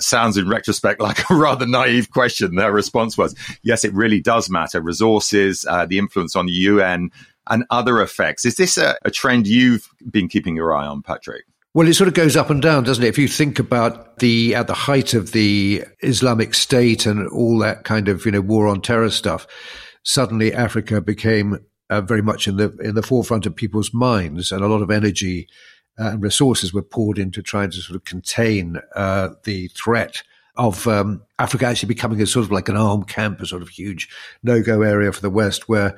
Sounds 0.00 0.36
in 0.36 0.48
retrospect 0.48 1.00
like 1.00 1.30
a 1.30 1.34
rather 1.36 1.66
naive 1.66 2.10
question. 2.10 2.56
Their 2.56 2.72
response 2.72 3.18
was, 3.18 3.34
yes, 3.62 3.84
it 3.84 3.92
really 3.92 4.20
does 4.20 4.48
matter. 4.50 4.80
Resources, 4.80 5.64
uh, 5.68 5.86
the 5.86 5.98
influence 5.98 6.36
on 6.36 6.46
the 6.46 6.52
UN, 6.52 7.10
and 7.48 7.64
other 7.70 8.00
effects. 8.00 8.44
Is 8.44 8.56
this 8.56 8.78
a, 8.78 8.96
a 9.04 9.10
trend 9.10 9.46
you've 9.46 9.88
been 10.10 10.28
keeping 10.28 10.56
your 10.56 10.74
eye 10.74 10.86
on, 10.86 11.02
Patrick? 11.02 11.44
Well, 11.74 11.88
it 11.88 11.94
sort 11.94 12.08
of 12.08 12.14
goes 12.14 12.36
up 12.36 12.50
and 12.50 12.62
down, 12.62 12.84
doesn't 12.84 13.02
it? 13.02 13.08
If 13.08 13.18
you 13.18 13.26
think 13.26 13.58
about 13.58 14.20
the 14.20 14.54
at 14.54 14.68
the 14.68 14.74
height 14.74 15.12
of 15.12 15.32
the 15.32 15.84
Islamic 16.02 16.54
State 16.54 17.04
and 17.04 17.28
all 17.28 17.58
that 17.58 17.82
kind 17.82 18.08
of 18.08 18.24
you 18.24 18.30
know 18.30 18.40
war 18.40 18.68
on 18.68 18.80
terror 18.80 19.10
stuff, 19.10 19.46
suddenly 20.04 20.54
Africa 20.54 21.00
became 21.00 21.58
uh, 21.90 22.00
very 22.00 22.22
much 22.22 22.46
in 22.46 22.58
the 22.58 22.70
in 22.78 22.94
the 22.94 23.02
forefront 23.02 23.44
of 23.44 23.56
people's 23.56 23.92
minds, 23.92 24.52
and 24.52 24.62
a 24.62 24.68
lot 24.68 24.82
of 24.82 24.90
energy 24.90 25.48
and 25.96 26.22
resources 26.22 26.72
were 26.72 26.82
poured 26.82 27.18
into 27.18 27.42
trying 27.42 27.70
to 27.70 27.78
sort 27.78 27.96
of 27.96 28.04
contain 28.04 28.78
uh, 28.94 29.30
the 29.44 29.68
threat 29.68 30.22
of 30.56 30.86
um, 30.86 31.22
Africa 31.38 31.66
actually 31.66 31.88
becoming 31.88 32.20
a 32.22 32.26
sort 32.26 32.44
of 32.44 32.52
like 32.52 32.68
an 32.68 32.76
armed 32.76 33.08
camp, 33.08 33.40
a 33.40 33.46
sort 33.46 33.62
of 33.62 33.68
huge 33.68 34.08
no-go 34.42 34.82
area 34.82 35.10
for 35.12 35.20
the 35.20 35.30
West, 35.30 35.68
where 35.68 35.96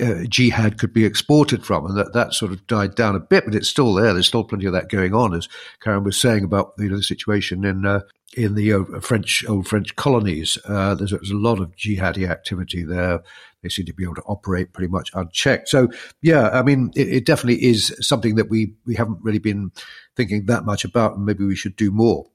uh, 0.00 0.24
jihad 0.28 0.78
could 0.78 0.92
be 0.92 1.04
exported 1.04 1.64
from, 1.64 1.86
and 1.86 1.96
that, 1.96 2.12
that 2.12 2.34
sort 2.34 2.52
of 2.52 2.66
died 2.66 2.94
down 2.94 3.14
a 3.14 3.20
bit, 3.20 3.44
but 3.44 3.54
it's 3.54 3.68
still 3.68 3.94
there. 3.94 4.12
There's 4.12 4.26
still 4.26 4.44
plenty 4.44 4.66
of 4.66 4.72
that 4.72 4.88
going 4.88 5.14
on, 5.14 5.34
as 5.34 5.48
Karin 5.80 6.04
was 6.04 6.20
saying 6.20 6.44
about 6.44 6.72
you 6.78 6.88
know, 6.88 6.96
the 6.96 7.02
situation 7.02 7.64
in 7.64 7.86
uh, 7.86 8.00
in 8.36 8.54
the 8.54 8.72
uh, 8.72 9.00
French 9.00 9.44
old 9.48 9.68
French 9.68 9.94
colonies. 9.96 10.58
Uh, 10.66 10.94
there's, 10.94 11.10
there's, 11.10 11.30
a 11.30 11.36
lot 11.36 11.60
of 11.60 11.74
jihadi 11.76 12.28
activity 12.28 12.82
there. 12.82 13.22
They 13.62 13.68
seem 13.68 13.86
to 13.86 13.94
be 13.94 14.04
able 14.04 14.16
to 14.16 14.22
operate 14.22 14.72
pretty 14.72 14.90
much 14.90 15.10
unchecked. 15.14 15.68
So, 15.68 15.88
yeah, 16.20 16.50
I 16.50 16.62
mean, 16.62 16.90
it, 16.94 17.08
it 17.08 17.26
definitely 17.26 17.64
is 17.64 17.96
something 18.00 18.34
that 18.34 18.50
we 18.50 18.74
we 18.86 18.96
haven't 18.96 19.22
really 19.22 19.38
been 19.38 19.70
thinking 20.16 20.46
that 20.46 20.64
much 20.64 20.84
about, 20.84 21.16
and 21.16 21.24
maybe 21.24 21.44
we 21.44 21.56
should 21.56 21.76
do 21.76 21.90
more. 21.90 22.26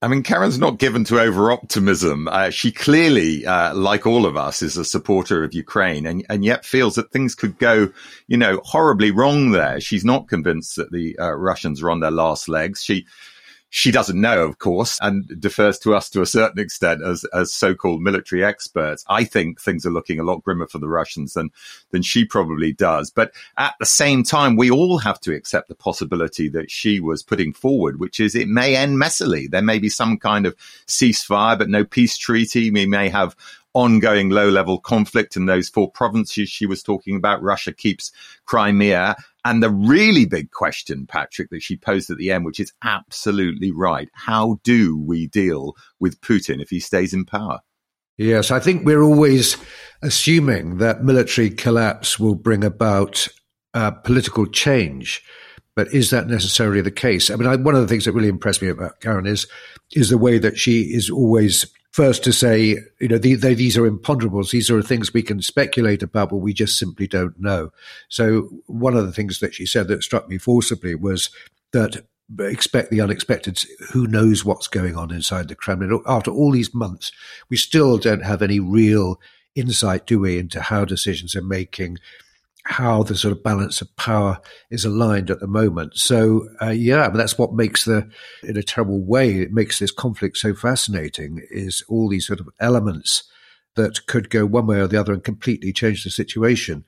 I 0.00 0.06
mean, 0.06 0.22
Karin's 0.22 0.60
not 0.60 0.78
given 0.78 1.02
to 1.04 1.20
over 1.20 1.50
optimism. 1.50 2.28
Uh, 2.28 2.50
she 2.50 2.70
clearly, 2.70 3.44
uh, 3.44 3.74
like 3.74 4.06
all 4.06 4.26
of 4.26 4.36
us, 4.36 4.62
is 4.62 4.76
a 4.76 4.84
supporter 4.84 5.42
of 5.42 5.54
Ukraine 5.54 6.06
and, 6.06 6.24
and 6.28 6.44
yet 6.44 6.64
feels 6.64 6.94
that 6.94 7.10
things 7.10 7.34
could 7.34 7.58
go, 7.58 7.92
you 8.28 8.36
know, 8.36 8.60
horribly 8.64 9.10
wrong 9.10 9.50
there. 9.50 9.80
She's 9.80 10.04
not 10.04 10.28
convinced 10.28 10.76
that 10.76 10.92
the 10.92 11.18
uh, 11.18 11.32
Russians 11.32 11.82
are 11.82 11.90
on 11.90 11.98
their 11.98 12.12
last 12.12 12.48
legs. 12.48 12.80
She, 12.80 13.06
she 13.70 13.90
doesn't 13.90 14.20
know, 14.20 14.44
of 14.44 14.58
course, 14.58 14.98
and 15.02 15.28
defers 15.40 15.78
to 15.80 15.94
us 15.94 16.08
to 16.10 16.22
a 16.22 16.26
certain 16.26 16.58
extent 16.58 17.02
as, 17.02 17.24
as 17.34 17.52
so-called 17.52 18.00
military 18.00 18.42
experts. 18.44 19.04
I 19.08 19.24
think 19.24 19.60
things 19.60 19.84
are 19.84 19.90
looking 19.90 20.18
a 20.18 20.24
lot 20.24 20.42
grimmer 20.42 20.66
for 20.66 20.78
the 20.78 20.88
Russians 20.88 21.34
than, 21.34 21.50
than 21.90 22.02
she 22.02 22.24
probably 22.24 22.72
does. 22.72 23.10
But 23.10 23.32
at 23.58 23.74
the 23.78 23.86
same 23.86 24.22
time, 24.22 24.56
we 24.56 24.70
all 24.70 24.98
have 24.98 25.20
to 25.20 25.34
accept 25.34 25.68
the 25.68 25.74
possibility 25.74 26.48
that 26.50 26.70
she 26.70 26.98
was 26.98 27.22
putting 27.22 27.52
forward, 27.52 28.00
which 28.00 28.20
is 28.20 28.34
it 28.34 28.48
may 28.48 28.74
end 28.74 28.96
messily. 28.96 29.50
There 29.50 29.62
may 29.62 29.78
be 29.78 29.90
some 29.90 30.18
kind 30.18 30.46
of 30.46 30.56
ceasefire, 30.86 31.58
but 31.58 31.68
no 31.68 31.84
peace 31.84 32.16
treaty. 32.16 32.70
We 32.70 32.86
may 32.86 33.08
have 33.10 33.36
ongoing 33.74 34.30
low 34.30 34.48
level 34.48 34.78
conflict 34.78 35.36
in 35.36 35.46
those 35.46 35.68
four 35.68 35.90
provinces 35.90 36.48
she 36.48 36.66
was 36.66 36.82
talking 36.82 37.16
about. 37.16 37.42
Russia 37.42 37.72
keeps 37.72 38.10
Crimea. 38.46 39.16
And 39.44 39.62
the 39.62 39.70
really 39.70 40.26
big 40.26 40.50
question, 40.50 41.06
Patrick, 41.06 41.50
that 41.50 41.62
she 41.62 41.76
posed 41.76 42.10
at 42.10 42.18
the 42.18 42.30
end, 42.30 42.44
which 42.44 42.60
is 42.60 42.72
absolutely 42.82 43.70
right. 43.70 44.08
How 44.12 44.58
do 44.64 44.98
we 44.98 45.26
deal 45.26 45.76
with 46.00 46.20
Putin 46.20 46.60
if 46.60 46.70
he 46.70 46.80
stays 46.80 47.14
in 47.14 47.24
power? 47.24 47.60
Yes, 48.16 48.50
I 48.50 48.58
think 48.58 48.84
we're 48.84 49.02
always 49.02 49.56
assuming 50.02 50.78
that 50.78 51.04
military 51.04 51.50
collapse 51.50 52.18
will 52.18 52.34
bring 52.34 52.64
about 52.64 53.28
uh, 53.74 53.92
political 53.92 54.44
change. 54.46 55.22
But 55.76 55.94
is 55.94 56.10
that 56.10 56.26
necessarily 56.26 56.80
the 56.80 56.90
case? 56.90 57.30
I 57.30 57.36
mean, 57.36 57.46
I, 57.46 57.54
one 57.54 57.76
of 57.76 57.80
the 57.80 57.86
things 57.86 58.04
that 58.04 58.12
really 58.12 58.28
impressed 58.28 58.60
me 58.60 58.68
about 58.68 59.00
Karin 59.00 59.26
is 59.26 59.46
is 59.94 60.10
the 60.10 60.18
way 60.18 60.38
that 60.38 60.58
she 60.58 60.82
is 60.82 61.08
always 61.08 61.64
first 61.92 62.22
to 62.24 62.32
say, 62.32 62.76
you 63.00 63.08
know, 63.08 63.18
the, 63.18 63.34
the, 63.34 63.54
these 63.54 63.76
are 63.76 63.90
imponderables. 63.90 64.50
These 64.50 64.70
are 64.70 64.80
things 64.82 65.12
we 65.12 65.22
can 65.22 65.42
speculate 65.42 66.02
about, 66.02 66.30
but 66.30 66.36
we 66.36 66.52
just 66.52 66.78
simply 66.78 67.06
don't 67.06 67.38
know. 67.40 67.72
So 68.08 68.48
one 68.66 68.96
of 68.96 69.06
the 69.06 69.12
things 69.12 69.40
that 69.40 69.54
she 69.54 69.66
said 69.66 69.88
that 69.88 70.02
struck 70.02 70.28
me 70.28 70.38
forcibly 70.38 70.94
was 70.94 71.30
that 71.72 72.04
expect 72.40 72.90
the 72.90 73.00
unexpected. 73.00 73.62
Who 73.92 74.06
knows 74.06 74.44
what's 74.44 74.68
going 74.68 74.96
on 74.96 75.10
inside 75.10 75.48
the 75.48 75.54
Kremlin? 75.54 76.00
After 76.06 76.30
all 76.30 76.52
these 76.52 76.74
months, 76.74 77.10
we 77.48 77.56
still 77.56 77.96
don't 77.98 78.24
have 78.24 78.42
any 78.42 78.60
real 78.60 79.20
insight, 79.54 80.06
do 80.06 80.20
we, 80.20 80.38
into 80.38 80.60
how 80.60 80.84
decisions 80.84 81.34
are 81.34 81.42
making 81.42 81.98
how 82.68 83.02
the 83.02 83.16
sort 83.16 83.32
of 83.32 83.42
balance 83.42 83.80
of 83.80 83.96
power 83.96 84.38
is 84.70 84.84
aligned 84.84 85.30
at 85.30 85.40
the 85.40 85.46
moment. 85.46 85.96
So, 85.96 86.50
uh, 86.60 86.68
yeah, 86.68 87.08
but 87.08 87.16
that's 87.16 87.38
what 87.38 87.54
makes 87.54 87.86
the, 87.86 88.06
in 88.42 88.58
a 88.58 88.62
terrible 88.62 89.02
way, 89.02 89.40
it 89.40 89.52
makes 89.52 89.78
this 89.78 89.90
conflict 89.90 90.36
so 90.36 90.52
fascinating 90.52 91.40
is 91.50 91.82
all 91.88 92.10
these 92.10 92.26
sort 92.26 92.40
of 92.40 92.48
elements 92.60 93.24
that 93.76 94.06
could 94.06 94.28
go 94.28 94.44
one 94.44 94.66
way 94.66 94.80
or 94.80 94.86
the 94.86 95.00
other 95.00 95.14
and 95.14 95.24
completely 95.24 95.72
change 95.72 96.04
the 96.04 96.10
situation. 96.10 96.84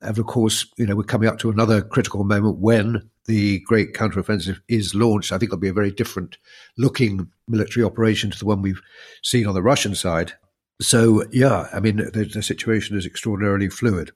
And 0.00 0.16
of 0.16 0.26
course, 0.26 0.64
you 0.76 0.86
know, 0.86 0.94
we're 0.94 1.02
coming 1.02 1.28
up 1.28 1.40
to 1.40 1.50
another 1.50 1.82
critical 1.82 2.22
moment 2.22 2.58
when 2.58 3.10
the 3.24 3.58
great 3.66 3.94
counteroffensive 3.94 4.60
is 4.68 4.94
launched. 4.94 5.32
I 5.32 5.38
think 5.38 5.48
it'll 5.48 5.58
be 5.58 5.68
a 5.68 5.72
very 5.72 5.90
different 5.90 6.38
looking 6.78 7.32
military 7.48 7.84
operation 7.84 8.30
to 8.30 8.38
the 8.38 8.46
one 8.46 8.62
we've 8.62 8.82
seen 9.24 9.48
on 9.48 9.54
the 9.54 9.62
Russian 9.62 9.96
side. 9.96 10.34
So, 10.80 11.24
yeah, 11.32 11.66
I 11.72 11.80
mean, 11.80 11.96
the, 11.96 12.30
the 12.32 12.44
situation 12.44 12.96
is 12.96 13.06
extraordinarily 13.06 13.70
fluid. 13.70 14.12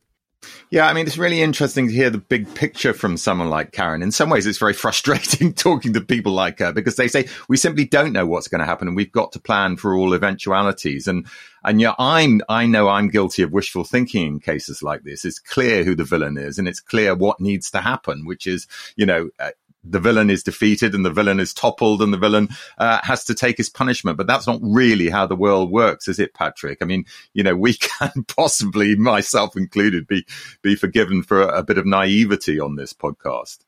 Yeah, 0.70 0.86
I 0.86 0.94
mean, 0.94 1.06
it's 1.06 1.18
really 1.18 1.42
interesting 1.42 1.88
to 1.88 1.92
hear 1.92 2.10
the 2.10 2.18
big 2.18 2.54
picture 2.54 2.92
from 2.92 3.16
someone 3.16 3.50
like 3.50 3.72
Karin. 3.72 4.02
In 4.02 4.12
some 4.12 4.30
ways, 4.30 4.46
it's 4.46 4.58
very 4.58 4.72
frustrating 4.84 5.52
talking 5.54 5.92
to 5.92 6.00
people 6.00 6.32
like 6.32 6.60
her 6.60 6.72
because 6.72 6.96
they 6.96 7.08
say 7.08 7.28
we 7.48 7.56
simply 7.56 7.84
don't 7.84 8.12
know 8.12 8.26
what's 8.26 8.48
going 8.48 8.60
to 8.60 8.66
happen, 8.66 8.88
and 8.88 8.96
we've 8.96 9.12
got 9.12 9.32
to 9.32 9.40
plan 9.40 9.76
for 9.76 9.94
all 9.94 10.14
eventualities. 10.14 11.06
And 11.06 11.26
and 11.64 11.80
yeah, 11.80 11.94
I'm 11.98 12.40
I 12.48 12.66
know 12.66 12.88
I'm 12.88 13.08
guilty 13.08 13.42
of 13.42 13.52
wishful 13.52 13.84
thinking 13.84 14.26
in 14.26 14.40
cases 14.40 14.82
like 14.82 15.02
this. 15.02 15.24
It's 15.24 15.38
clear 15.38 15.84
who 15.84 15.94
the 15.94 16.04
villain 16.04 16.38
is, 16.38 16.58
and 16.58 16.66
it's 16.66 16.80
clear 16.80 17.14
what 17.14 17.40
needs 17.40 17.70
to 17.72 17.80
happen, 17.80 18.24
which 18.24 18.46
is 18.46 18.66
you 18.96 19.06
know 19.06 19.30
uh, 19.38 19.50
the 19.82 20.00
villain 20.00 20.30
is 20.30 20.42
defeated 20.42 20.94
and 20.94 21.04
the 21.04 21.10
villain 21.10 21.40
is 21.40 21.54
toppled 21.54 22.02
and 22.02 22.12
the 22.12 22.18
villain 22.18 22.48
uh, 22.78 23.00
has 23.02 23.24
to 23.24 23.34
take 23.34 23.56
his 23.56 23.70
punishment. 23.70 24.18
But 24.18 24.26
that's 24.26 24.46
not 24.46 24.60
really 24.62 25.08
how 25.08 25.26
the 25.26 25.36
world 25.36 25.70
works, 25.70 26.08
is 26.08 26.18
it, 26.18 26.34
Patrick? 26.34 26.78
I 26.80 26.84
mean, 26.84 27.04
you 27.32 27.42
know, 27.42 27.56
we 27.56 27.74
can 28.00 28.24
possibly, 28.24 28.96
myself 28.96 29.56
included, 29.56 30.06
be 30.06 30.26
be 30.62 30.74
forgiven 30.74 31.22
for 31.22 31.42
a, 31.42 31.58
a 31.58 31.62
bit 31.62 31.78
of 31.78 31.86
naivety 31.86 32.60
on 32.60 32.76
this 32.76 32.92
podcast. 32.92 33.58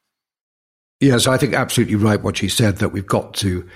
Yes, 1.01 1.27
I 1.27 1.37
think 1.37 1.55
absolutely 1.55 1.97
right 1.97 2.23
what 2.23 2.37
she 2.37 2.49
said 2.49 2.77
that 2.77 2.91
we've 2.91 3.07
got 3.07 3.35
to 3.35 3.69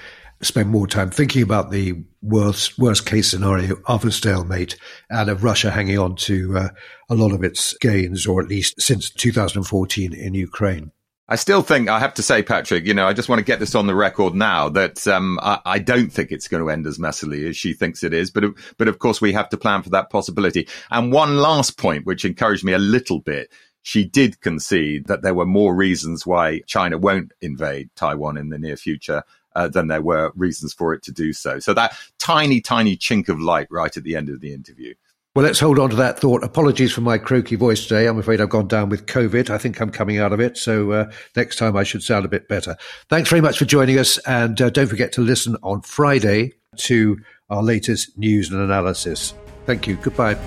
spend 0.42 0.68
more 0.68 0.86
time 0.86 1.10
thinking 1.10 1.42
about 1.42 1.70
the 1.70 2.04
worst 2.22 2.78
worst 2.78 3.06
case 3.06 3.30
scenario 3.30 3.76
of 3.86 4.04
a 4.04 4.12
stalemate 4.12 4.76
and 5.10 5.30
of 5.30 5.42
Russia 5.42 5.70
hanging 5.70 5.98
on 5.98 6.14
to 6.14 6.56
uh, 6.58 6.68
a 7.08 7.14
lot 7.14 7.32
of 7.32 7.42
its 7.42 7.74
gains, 7.78 8.26
or 8.26 8.40
at 8.40 8.48
least 8.48 8.80
since 8.80 9.10
2014 9.10 10.12
in 10.12 10.34
Ukraine. 10.34 10.92
I 11.28 11.34
still 11.34 11.62
think 11.62 11.88
I 11.88 11.98
have 11.98 12.14
to 12.14 12.22
say, 12.22 12.42
Patrick. 12.42 12.86
You 12.86 12.94
know, 12.94 13.06
I 13.06 13.12
just 13.12 13.28
want 13.28 13.40
to 13.40 13.44
get 13.44 13.58
this 13.58 13.74
on 13.74 13.88
the 13.88 13.96
record 13.96 14.34
now 14.34 14.68
that 14.68 15.06
um, 15.08 15.40
I, 15.42 15.60
I, 15.66 15.78
don't 15.80 16.12
think 16.12 16.30
it's 16.30 16.46
going 16.46 16.62
to 16.62 16.70
end 16.70 16.86
as 16.86 16.98
messily 16.98 17.48
as 17.48 17.56
she 17.56 17.72
thinks 17.72 18.04
it 18.04 18.14
is. 18.14 18.30
But 18.30 18.44
but 18.78 18.86
of 18.86 19.00
course, 19.00 19.20
we 19.20 19.32
have 19.32 19.48
to 19.48 19.56
plan 19.56 19.82
for 19.82 19.90
that 19.90 20.08
possibility. 20.08 20.68
And 20.90 21.12
one 21.12 21.38
last 21.38 21.78
point, 21.78 22.06
which 22.06 22.24
encouraged 22.24 22.64
me 22.64 22.74
a 22.74 22.78
little 22.78 23.18
bit, 23.18 23.50
she 23.82 24.04
did 24.04 24.40
concede 24.40 25.06
that 25.06 25.22
there 25.22 25.34
were 25.34 25.46
more 25.46 25.74
reasons 25.74 26.24
why 26.24 26.60
China 26.60 26.96
won't 26.96 27.32
invade 27.40 27.90
Taiwan 27.96 28.36
in 28.36 28.50
the 28.50 28.58
near 28.58 28.76
future. 28.76 29.22
Uh, 29.54 29.68
than 29.68 29.86
there 29.88 30.02
were 30.02 30.32
reasons 30.36 30.74
for 30.74 30.92
it 30.92 31.02
to 31.02 31.10
do 31.10 31.32
so. 31.32 31.58
So 31.58 31.72
that 31.72 31.96
tiny, 32.18 32.60
tiny 32.60 32.94
chink 32.94 33.30
of 33.30 33.40
light 33.40 33.68
right 33.70 33.96
at 33.96 34.04
the 34.04 34.14
end 34.14 34.28
of 34.28 34.42
the 34.42 34.52
interview. 34.52 34.92
Well, 35.36 35.44
let's 35.44 35.60
hold 35.60 35.78
on 35.78 35.90
to 35.90 35.96
that 35.96 36.18
thought. 36.18 36.42
Apologies 36.42 36.94
for 36.94 37.02
my 37.02 37.18
croaky 37.18 37.56
voice 37.56 37.82
today. 37.82 38.06
I'm 38.06 38.18
afraid 38.18 38.40
I've 38.40 38.48
gone 38.48 38.68
down 38.68 38.88
with 38.88 39.04
COVID. 39.04 39.50
I 39.50 39.58
think 39.58 39.82
I'm 39.82 39.90
coming 39.90 40.16
out 40.16 40.32
of 40.32 40.40
it. 40.40 40.56
So 40.56 40.92
uh, 40.92 41.12
next 41.36 41.56
time 41.56 41.76
I 41.76 41.82
should 41.82 42.02
sound 42.02 42.24
a 42.24 42.28
bit 42.28 42.48
better. 42.48 42.74
Thanks 43.10 43.28
very 43.28 43.42
much 43.42 43.58
for 43.58 43.66
joining 43.66 43.98
us. 43.98 44.16
And 44.26 44.58
uh, 44.58 44.70
don't 44.70 44.86
forget 44.86 45.12
to 45.12 45.20
listen 45.20 45.58
on 45.62 45.82
Friday 45.82 46.54
to 46.76 47.18
our 47.50 47.62
latest 47.62 48.16
news 48.16 48.50
and 48.50 48.62
analysis. 48.62 49.34
Thank 49.66 49.86
you. 49.86 49.96
Goodbye. 49.96 50.38